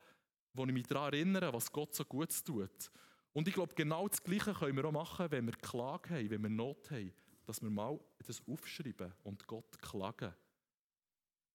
wo 0.55 0.65
ich 0.65 0.73
mich 0.73 0.87
daran 0.87 1.13
erinnere, 1.13 1.53
was 1.53 1.71
Gott 1.71 1.95
so 1.95 2.05
gut 2.05 2.31
tut. 2.45 2.91
Und 3.33 3.47
ich 3.47 3.55
glaube, 3.55 3.75
genau 3.75 4.09
das 4.09 4.23
Gleiche 4.23 4.55
können 4.55 4.77
wir 4.77 4.85
auch 4.85 4.93
machen, 4.93 5.31
wenn 5.31 5.47
wir 5.47 5.53
Klage 5.53 6.11
haben, 6.11 6.31
wenn 6.31 6.43
wir 6.43 6.51
Not 6.51 6.91
haben, 6.91 7.13
dass 7.45 7.63
wir 7.63 7.71
mal 7.71 7.99
das 8.27 8.43
aufschreiben 8.47 9.13
und 9.23 9.47
Gott 9.47 9.81
klagen. 9.81 10.35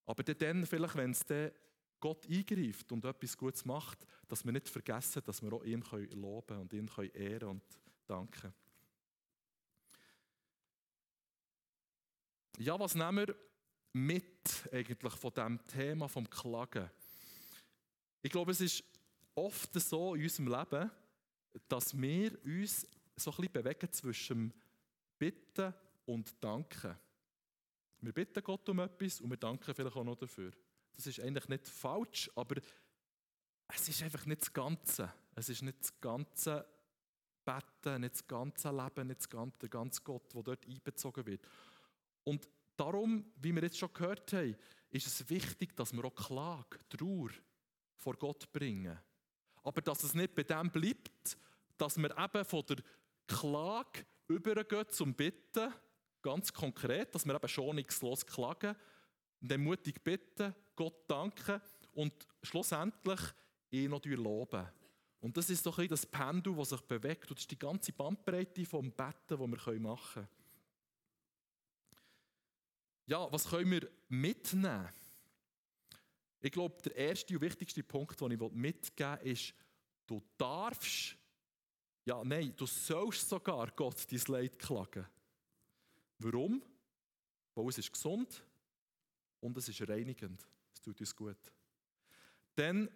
Aber 0.06 0.22
dann, 0.22 0.64
vielleicht, 0.66 0.96
wenn 0.96 1.10
es 1.10 1.24
dann 1.26 1.50
Gott 2.06 2.30
eingreift 2.30 2.92
und 2.92 3.04
etwas 3.04 3.36
Gutes 3.36 3.64
macht, 3.64 4.06
dass 4.28 4.44
wir 4.44 4.52
nicht 4.52 4.68
vergessen, 4.68 5.22
dass 5.24 5.42
wir 5.42 5.52
auch 5.52 5.64
ihm 5.64 5.82
loben 6.12 6.46
können 6.46 6.60
und 6.60 6.72
ihn 6.72 7.10
ehren 7.14 7.48
und 7.48 7.64
danken 8.06 8.54
Ja, 12.58 12.78
was 12.78 12.94
nehmen 12.94 13.26
wir 13.26 13.36
mit 13.92 14.68
eigentlich 14.72 15.14
von 15.14 15.34
diesem 15.34 15.66
Thema 15.66 16.08
vom 16.08 16.30
Klagen? 16.30 16.88
Ich 18.22 18.30
glaube, 18.30 18.52
es 18.52 18.60
ist 18.60 18.84
oft 19.34 19.74
so 19.74 20.14
in 20.14 20.22
unserem 20.22 20.46
Leben, 20.46 20.90
dass 21.66 22.00
wir 22.00 22.38
uns 22.44 22.86
so 23.16 23.32
ein 23.32 23.36
bisschen 23.36 23.52
bewegen 23.52 23.92
zwischen 23.92 24.54
Bitten 25.18 25.74
und 26.04 26.32
Danken. 26.42 26.96
Wir 28.00 28.12
bitten 28.12 28.44
Gott 28.44 28.68
um 28.68 28.78
etwas 28.78 29.20
und 29.20 29.28
wir 29.28 29.38
danken 29.38 29.74
vielleicht 29.74 29.96
auch 29.96 30.04
noch 30.04 30.14
dafür. 30.14 30.52
Das 30.96 31.06
ist 31.06 31.20
eigentlich 31.20 31.48
nicht 31.48 31.68
falsch, 31.68 32.30
aber 32.34 32.56
es 33.68 33.88
ist 33.88 34.02
einfach 34.02 34.26
nicht 34.26 34.42
das 34.42 34.52
Ganze. 34.52 35.12
Es 35.34 35.48
ist 35.48 35.62
nicht 35.62 35.80
das 35.80 36.00
ganze 36.00 36.66
Betten, 37.44 38.00
nicht 38.00 38.14
das 38.14 38.26
ganze 38.26 38.70
Leben, 38.70 39.06
nicht 39.06 39.20
das 39.20 39.28
ganze, 39.28 39.58
der 39.58 39.68
ganze 39.68 40.02
Gott, 40.02 40.34
der 40.34 40.42
dort 40.42 40.66
einbezogen 40.66 41.26
wird. 41.26 41.46
Und 42.24 42.48
darum, 42.76 43.32
wie 43.36 43.54
wir 43.54 43.62
jetzt 43.62 43.78
schon 43.78 43.92
gehört 43.92 44.32
haben, 44.32 44.56
ist 44.90 45.06
es 45.06 45.28
wichtig, 45.28 45.76
dass 45.76 45.92
wir 45.92 46.04
auch 46.04 46.14
Klage, 46.14 46.78
Trauer 46.88 47.30
vor 47.94 48.14
Gott 48.14 48.50
bringen. 48.52 48.98
Aber 49.62 49.80
dass 49.82 50.02
es 50.02 50.14
nicht 50.14 50.34
bei 50.34 50.42
dem 50.42 50.70
bleibt, 50.70 51.36
dass 51.76 51.96
wir 51.98 52.16
eben 52.16 52.44
von 52.44 52.64
der 52.66 52.76
Klage 53.26 54.06
übergehen 54.28 54.88
zum 54.88 55.14
Bitten, 55.14 55.72
ganz 56.22 56.52
konkret, 56.52 57.14
dass 57.14 57.26
wir 57.26 57.34
eben 57.34 57.48
schonungslos 57.48 58.26
klagen, 58.26 58.74
dann 59.40 59.62
mutig 59.62 60.02
bitten, 60.02 60.54
Gott 60.76 61.08
danken 61.08 61.60
und 61.94 62.12
schlussendlich 62.42 63.20
ihn 63.70 63.90
noch 63.90 64.04
loben. 64.04 64.66
Und 65.20 65.36
das 65.36 65.50
ist 65.50 65.64
so 65.64 65.74
ein 65.74 65.88
das 65.88 66.06
Pendel, 66.06 66.54
das 66.54 66.68
sich 66.68 66.80
bewegt. 66.82 67.30
Und 67.30 67.38
das 67.38 67.44
ist 67.44 67.50
die 67.50 67.58
ganze 67.58 67.92
Bandbreite 67.92 68.64
vom 68.64 68.92
Betten, 68.92 69.16
das 69.28 69.40
wir 69.40 69.80
machen 69.80 70.12
können. 70.14 70.28
Ja, 73.06 73.30
was 73.32 73.48
können 73.48 73.70
wir 73.70 73.90
mitnehmen? 74.08 74.88
Ich 76.40 76.52
glaube, 76.52 76.80
der 76.82 76.94
erste 76.94 77.34
und 77.34 77.40
wichtigste 77.40 77.82
Punkt, 77.82 78.20
den 78.20 78.32
ich 78.32 78.52
mitgeben 78.52 79.18
will, 79.22 79.32
ist, 79.32 79.54
du 80.06 80.22
darfst, 80.36 81.16
ja, 82.04 82.22
nein, 82.22 82.52
du 82.56 82.66
sollst 82.66 83.28
sogar 83.28 83.70
Gott 83.72 84.06
dein 84.10 84.20
Leid 84.26 84.58
klagen. 84.58 85.06
Warum? 86.18 86.62
Weil 87.54 87.68
es 87.68 87.78
ist 87.78 87.92
gesund 87.92 88.44
und 89.40 89.56
es 89.56 89.68
ist 89.68 89.88
reinigend 89.88 90.46
tut 90.86 91.00
uns 91.00 91.16
gut. 91.16 91.52
Dann 92.54 92.88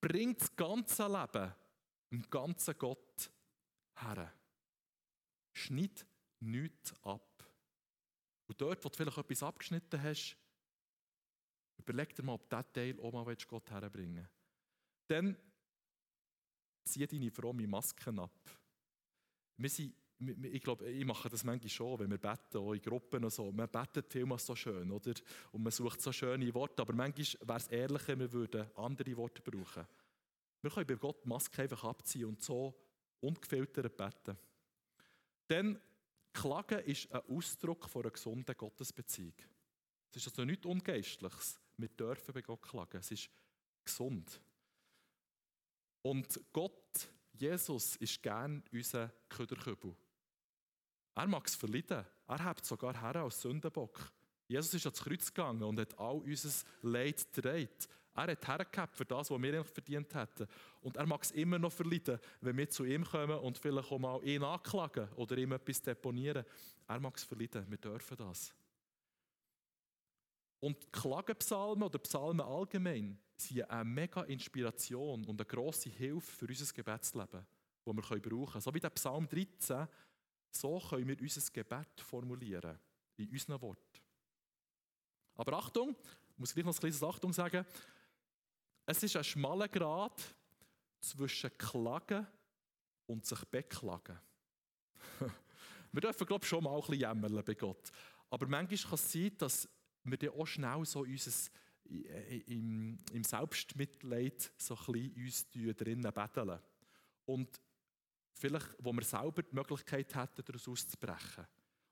bringt 0.00 0.40
das 0.40 0.54
ganze 0.54 1.06
Leben 1.06 1.54
dem 2.10 2.30
ganzen 2.30 2.78
Gott 2.78 3.30
her. 3.96 4.32
Schnitt 5.52 6.06
nichts 6.40 6.92
ab. 7.02 7.50
Und 8.46 8.60
dort, 8.60 8.84
wo 8.84 8.88
du 8.88 8.96
vielleicht 8.96 9.16
etwas 9.16 9.42
abgeschnitten 9.42 10.02
hast, 10.02 10.36
überleg 11.78 12.14
dir 12.14 12.22
mal, 12.22 12.34
ob 12.34 12.48
diesen 12.48 12.72
Teil 12.72 13.00
auch 13.00 13.12
mal 13.12 13.36
Gott 13.48 13.70
herbringen 13.70 14.16
willst. 14.16 14.30
Dann 15.08 15.36
zieh 16.84 17.06
deine 17.06 17.30
fromme 17.30 17.66
Masken 17.66 18.18
ab. 18.18 18.50
Wir 19.56 19.70
sind 19.70 19.94
ich 20.42 20.62
glaube, 20.62 20.88
ich 20.90 21.04
mache 21.04 21.28
das 21.28 21.44
manchmal 21.44 21.68
schon, 21.70 21.98
wenn 21.98 22.10
wir 22.10 22.18
beten, 22.18 22.58
auch 22.58 22.72
in 22.72 22.82
Gruppen 22.82 23.24
und 23.24 23.32
so. 23.32 23.50
Man 23.52 23.68
betet 23.68 24.12
vielmal 24.12 24.38
so 24.38 24.54
schön, 24.54 24.90
oder? 24.90 25.14
Und 25.52 25.62
man 25.62 25.72
sucht 25.72 26.00
so 26.00 26.12
schöne 26.12 26.52
Worte, 26.54 26.82
aber 26.82 26.92
manchmal 26.92 27.48
wäre 27.48 27.58
es 27.58 27.68
ehrlicher, 27.68 28.18
wir 28.18 28.32
würden 28.32 28.66
andere 28.76 29.16
Worte 29.16 29.42
brauchen. 29.42 29.86
Wir 30.62 30.70
können 30.70 30.86
bei 30.86 30.94
Gott 30.94 31.24
die 31.24 31.28
Maske 31.28 31.62
einfach 31.62 31.84
abziehen 31.84 32.26
und 32.26 32.42
so 32.42 32.74
ungefiltert 33.20 33.96
beten. 33.96 34.38
Denn 35.48 35.78
Klagen 36.32 36.80
ist 36.80 37.10
ein 37.12 37.20
Ausdruck 37.28 37.88
von 37.88 38.02
einer 38.02 38.10
gesunden 38.10 38.56
Gottesbeziehung. 38.56 39.34
Es 40.10 40.16
ist 40.16 40.28
also 40.28 40.44
nichts 40.44 40.66
Ungeistliches. 40.66 41.60
Wir 41.76 41.88
dürfen 41.88 42.32
bei 42.32 42.42
Gott 42.42 42.62
klagen. 42.62 42.98
Es 42.98 43.10
ist 43.10 43.30
gesund. 43.84 44.40
Und 46.02 46.40
Gott, 46.52 47.08
Jesus, 47.32 47.96
ist 47.96 48.22
gern 48.22 48.62
unser 48.72 49.08
Köderkübel. 49.28 49.96
Er 51.14 51.26
mag 51.26 51.46
es 51.46 51.54
verleiden. 51.54 52.04
Er 52.26 52.44
hat 52.44 52.64
sogar 52.64 53.00
her 53.00 53.16
als 53.16 53.40
Sündenbock. 53.40 54.12
Jesus 54.48 54.74
ist 54.74 54.86
ans 54.86 55.02
Kreuz 55.02 55.32
gegangen 55.32 55.62
und 55.62 55.78
hat 55.78 55.98
all 55.98 56.20
unser 56.20 56.50
Leid 56.82 57.32
gedreht. 57.32 57.88
Er 58.14 58.28
hat 58.28 58.46
hergehabt 58.46 58.96
für 58.96 59.04
das, 59.04 59.30
was 59.30 59.42
wir 59.42 59.54
eigentlich 59.54 59.72
verdient 59.72 60.14
hätten. 60.14 60.46
Und 60.82 60.96
er 60.96 61.06
mag 61.06 61.22
es 61.22 61.32
immer 61.32 61.58
noch 61.58 61.72
verleiden, 61.72 62.20
wenn 62.40 62.56
wir 62.56 62.70
zu 62.70 62.84
ihm 62.84 63.04
kommen 63.04 63.38
und 63.38 63.58
vielleicht 63.58 63.90
auch 63.90 63.98
mal 63.98 64.22
ihn 64.24 64.44
anklagen 64.44 65.08
oder 65.16 65.36
ihm 65.36 65.52
etwas 65.52 65.82
deponieren. 65.82 66.44
Er 66.86 67.00
mag 67.00 67.16
es 67.16 67.24
verleiden. 67.24 67.68
Wir 67.68 67.78
dürfen 67.78 68.16
das. 68.16 68.54
Und 70.60 70.92
Klagenpsalmen 70.92 71.82
oder 71.82 71.98
Psalmen 71.98 72.40
allgemein 72.40 73.18
sind 73.36 73.68
eine 73.68 73.84
mega 73.84 74.22
Inspiration 74.22 75.24
und 75.24 75.40
eine 75.40 75.46
grosse 75.46 75.90
Hilfe 75.90 76.30
für 76.30 76.46
unser 76.46 76.72
Gebetsleben, 76.72 77.46
das 77.84 77.94
wir 77.94 78.02
brauchen 78.02 78.22
können. 78.22 78.60
So 78.60 78.72
wie 78.72 78.80
der 78.80 78.90
Psalm 78.90 79.28
13, 79.28 79.88
so 80.56 80.78
können 80.78 81.08
wir 81.08 81.20
unser 81.20 81.52
Gebet 81.52 82.00
formulieren, 82.00 82.78
in 83.16 83.30
unseren 83.30 83.60
Worten. 83.60 84.00
Aber 85.36 85.58
Achtung, 85.58 85.96
ich 86.30 86.38
muss 86.38 86.54
gleich 86.54 86.64
noch 86.64 86.74
ein 86.74 86.80
kleines 86.80 87.02
Achtung 87.02 87.32
sagen, 87.32 87.66
es 88.86 89.02
ist 89.02 89.16
ein 89.16 89.24
schmaler 89.24 89.68
Grad 89.68 90.22
zwischen 91.00 91.56
Klagen 91.58 92.26
und 93.06 93.24
sich 93.26 93.44
beklagen. 93.46 94.18
wir 95.92 96.00
dürfen, 96.00 96.26
glaube 96.26 96.44
ich, 96.44 96.48
schon 96.48 96.64
mal 96.64 96.74
ein 96.74 96.80
bisschen 96.80 97.00
jämmern 97.00 97.44
bei 97.44 97.54
Gott. 97.54 97.90
Aber 98.30 98.46
manchmal 98.46 98.78
kann 98.78 98.94
es 98.94 99.12
sein, 99.12 99.32
dass 99.38 99.68
wir 100.04 100.18
dann 100.18 100.30
auch 100.30 100.46
schnell 100.46 100.84
so 100.84 101.00
unser, 101.00 101.50
im, 102.46 102.98
im 103.12 103.24
Selbstmitleid 103.24 104.52
so 104.56 104.76
ein 104.76 104.92
bisschen 104.92 105.24
uns 105.24 105.76
drinnen 105.76 106.12
betteln. 106.12 106.60
Und 107.26 107.60
vielleicht, 108.34 108.76
wo 108.78 108.92
wir 108.92 109.04
selber 109.04 109.42
die 109.42 109.54
Möglichkeit 109.54 110.14
hätten, 110.14 110.44
daraus 110.44 110.68
auszubrechen. 110.68 111.46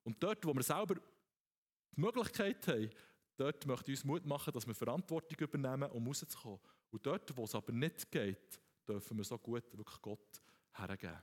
Und 0.04 0.22
dort, 0.22 0.44
wo 0.44 0.54
wir 0.54 0.62
selber 0.62 0.96
die 0.96 2.00
Möglichkeit 2.00 2.66
haben, 2.68 2.90
dort 3.36 3.66
möchte 3.66 3.92
ich 3.92 3.98
uns 3.98 4.04
Mut 4.04 4.26
machen, 4.26 4.52
dass 4.52 4.66
wir 4.66 4.74
Verantwortung 4.74 5.38
übernehmen, 5.38 5.90
um 5.90 6.06
rauszukommen. 6.06 6.60
Und 6.90 7.06
dort, 7.06 7.36
wo 7.36 7.44
es 7.44 7.54
aber 7.54 7.72
nicht 7.72 8.10
geht, 8.10 8.60
dürfen 8.86 9.16
wir 9.16 9.24
so 9.24 9.38
gut 9.38 9.64
wirklich 9.76 10.02
Gott 10.02 10.42
hergeben. 10.72 11.22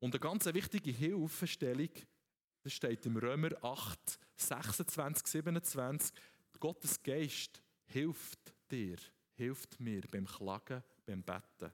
Und 0.00 0.14
eine 0.14 0.20
ganz 0.20 0.46
wichtige 0.46 0.90
Hilfestellung, 0.90 1.90
das 2.62 2.72
steht 2.72 3.06
im 3.06 3.16
Römer 3.16 3.50
8, 3.62 4.18
26, 4.36 5.26
27, 5.26 6.14
Gottes 6.60 7.02
Geist 7.02 7.62
hilft 7.86 8.54
dir, 8.70 8.96
hilft 9.34 9.78
mir 9.80 10.02
beim 10.10 10.26
Klagen, 10.26 10.82
beim 11.04 11.22
Betten. 11.22 11.70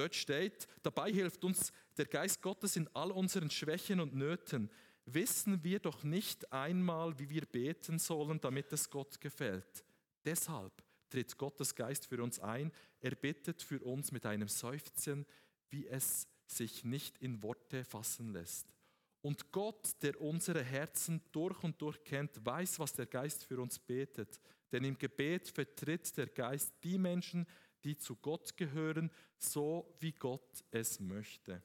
Dort 0.00 0.14
steht, 0.14 0.66
dabei 0.82 1.12
hilft 1.12 1.44
uns 1.44 1.74
der 1.98 2.06
Geist 2.06 2.40
Gottes 2.40 2.74
in 2.74 2.88
all 2.94 3.12
unseren 3.12 3.50
Schwächen 3.50 4.00
und 4.00 4.14
Nöten. 4.14 4.70
Wissen 5.04 5.62
wir 5.62 5.78
doch 5.78 6.02
nicht 6.04 6.50
einmal, 6.50 7.18
wie 7.18 7.28
wir 7.28 7.44
beten 7.44 7.98
sollen, 7.98 8.40
damit 8.40 8.72
es 8.72 8.88
Gott 8.88 9.20
gefällt. 9.20 9.84
Deshalb 10.24 10.72
tritt 11.10 11.36
Gottes 11.36 11.74
Geist 11.74 12.06
für 12.06 12.22
uns 12.22 12.40
ein. 12.40 12.72
Er 13.02 13.14
bittet 13.14 13.62
für 13.62 13.78
uns 13.80 14.10
mit 14.10 14.24
einem 14.24 14.48
Seufzen, 14.48 15.26
wie 15.68 15.86
es 15.86 16.26
sich 16.46 16.82
nicht 16.82 17.18
in 17.18 17.42
Worte 17.42 17.84
fassen 17.84 18.32
lässt. 18.32 18.72
Und 19.20 19.52
Gott, 19.52 20.02
der 20.02 20.18
unsere 20.18 20.64
Herzen 20.64 21.20
durch 21.30 21.62
und 21.62 21.82
durch 21.82 22.02
kennt, 22.04 22.42
weiß, 22.42 22.78
was 22.78 22.94
der 22.94 23.04
Geist 23.04 23.44
für 23.44 23.60
uns 23.60 23.78
betet. 23.78 24.40
Denn 24.72 24.82
im 24.84 24.96
Gebet 24.96 25.50
vertritt 25.50 26.16
der 26.16 26.28
Geist 26.28 26.72
die 26.84 26.96
Menschen, 26.96 27.46
die 27.84 27.96
zu 27.96 28.16
Gott 28.16 28.56
gehören, 28.56 29.10
so 29.38 29.96
wie 30.00 30.12
Gott 30.12 30.64
es 30.70 31.00
möchte. 31.00 31.62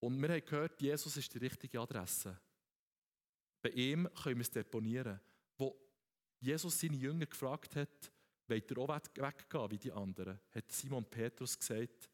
Und 0.00 0.20
wir 0.20 0.30
haben 0.30 0.44
gehört, 0.44 0.80
Jesus 0.80 1.16
ist 1.16 1.32
die 1.32 1.38
richtige 1.38 1.80
Adresse. 1.80 2.36
Bei 3.62 3.70
ihm 3.70 4.08
können 4.22 4.36
wir 4.36 4.42
es 4.42 4.50
deponieren. 4.50 5.20
Wo 5.56 5.76
Jesus 6.40 6.80
seine 6.80 6.96
Jünger 6.96 7.26
gefragt 7.26 7.76
hat, 7.76 8.12
wollt 8.48 8.70
ihr 8.70 8.78
auch 8.78 8.88
weggehen 8.88 9.70
wie 9.70 9.78
die 9.78 9.92
anderen, 9.92 10.40
hat 10.50 10.72
Simon 10.72 11.08
Petrus 11.08 11.58
gesagt, 11.58 12.10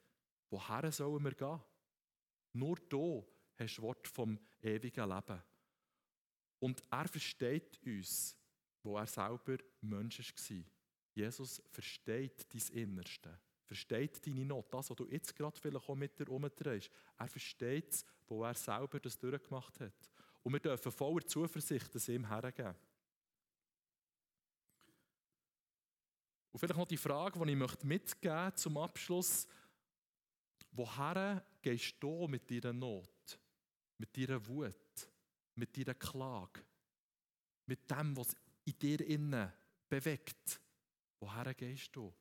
woher 0.51 0.93
sollen 0.93 1.25
wir 1.25 1.33
gehen? 1.33 1.61
Nur 2.53 2.77
du 2.77 3.27
hast 3.57 3.81
Wort 3.81 4.07
vom 4.07 4.39
ewigen 4.61 5.09
Leben. 5.09 5.43
Und 6.61 6.83
er 6.91 7.09
versteht 7.09 7.81
uns, 7.85 8.38
wo 8.89 8.97
er 8.97 9.07
selber 9.07 9.59
Mensch 9.83 10.19
war. 10.19 10.65
Jesus 11.13 11.63
versteht 11.71 12.47
dein 12.53 12.77
Innerste, 12.83 13.39
versteht 13.67 14.27
deine 14.27 14.47
Not, 14.47 14.73
das, 14.73 14.89
was 14.89 14.97
du 14.97 15.07
jetzt 15.07 15.37
gerade 15.37 15.61
vielleicht 15.61 15.89
auch 15.89 15.95
mit 15.95 16.19
dir 16.19 16.25
herumdrehst. 16.25 16.91
Er 17.19 17.29
versteht 17.29 17.93
es, 17.93 18.05
wo 18.27 18.45
er 18.45 18.55
selber 18.55 18.99
das 18.99 19.19
durchgemacht 19.19 19.79
hat. 19.81 20.11
Und 20.43 20.53
wir 20.55 20.61
dürfen 20.61 20.91
voller 20.91 21.27
Zuversicht 21.27 21.95
das 21.95 22.09
ihm 22.09 22.27
hergeben. 22.27 22.75
Und 26.51 26.61
vielleicht 26.61 26.79
noch 26.79 26.87
die 26.87 26.97
Frage, 26.97 27.39
die 27.45 27.53
ich 27.53 27.85
mitgeben 27.85 28.35
möchte 28.37 28.55
zum 28.55 28.79
Abschluss. 28.79 29.47
Woher 30.71 31.45
gehst 31.61 31.97
du 32.01 32.27
mit 32.27 32.51
deiner 32.51 32.73
Not, 32.73 33.39
mit 33.99 34.17
deiner 34.17 34.47
Wut, 34.47 35.11
mit 35.57 35.77
deiner 35.77 35.95
Klage, 35.95 36.63
mit 37.67 37.91
dem, 37.91 38.17
was 38.17 38.35
in 38.69 38.79
dir 38.79 39.01
innen 39.07 39.53
bewegt? 39.89 40.61
Woher 41.21 41.55
gehst 41.55 41.97
du? 41.97 42.15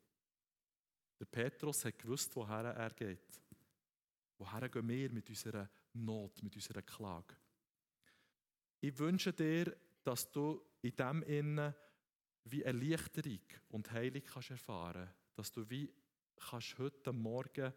Der 1.20 1.26
Petrus 1.26 1.84
hat 1.84 2.00
gewusst, 2.00 2.36
woher 2.36 2.66
er 2.66 2.90
geht. 2.92 3.42
Woher 4.38 4.70
gehen 4.70 4.88
wir 4.88 5.12
mit 5.12 5.30
unserer 5.30 5.70
Not, 5.94 6.42
mit 6.44 6.56
unserer 6.56 6.82
Klage? 6.84 7.36
Ich 8.80 8.98
wünsche 8.98 9.34
dir, 9.34 9.76
dass 10.04 10.32
du 10.32 10.64
in 10.82 10.96
dem 10.96 11.24
Innen 11.24 11.74
wie 12.46 12.62
Erleichterung 12.62 13.42
und 13.70 13.92
Heilung 13.92 14.24
kannst 14.24 14.52
erfahren 14.52 15.10
Dass 15.36 15.52
du 15.52 15.70
wie 15.70 15.92
kannst 16.38 16.78
heute 16.78 17.12
Morgen 17.12 17.66
ein 17.66 17.74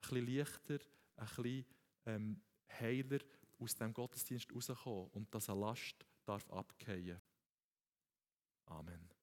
bisschen 0.00 0.26
leichter, 0.26 0.78
ein 1.16 1.26
bisschen 1.26 1.66
ähm, 2.06 2.40
heiler 2.80 3.18
aus 3.58 3.74
dem 3.74 3.92
Gottesdienst 3.92 4.54
rauskommen 4.54 5.08
und 5.08 5.34
dass 5.34 5.50
eine 5.50 5.60
Last 5.60 6.06
darf 6.24 6.48
abgehen. 6.50 7.20
Amen. 8.70 9.15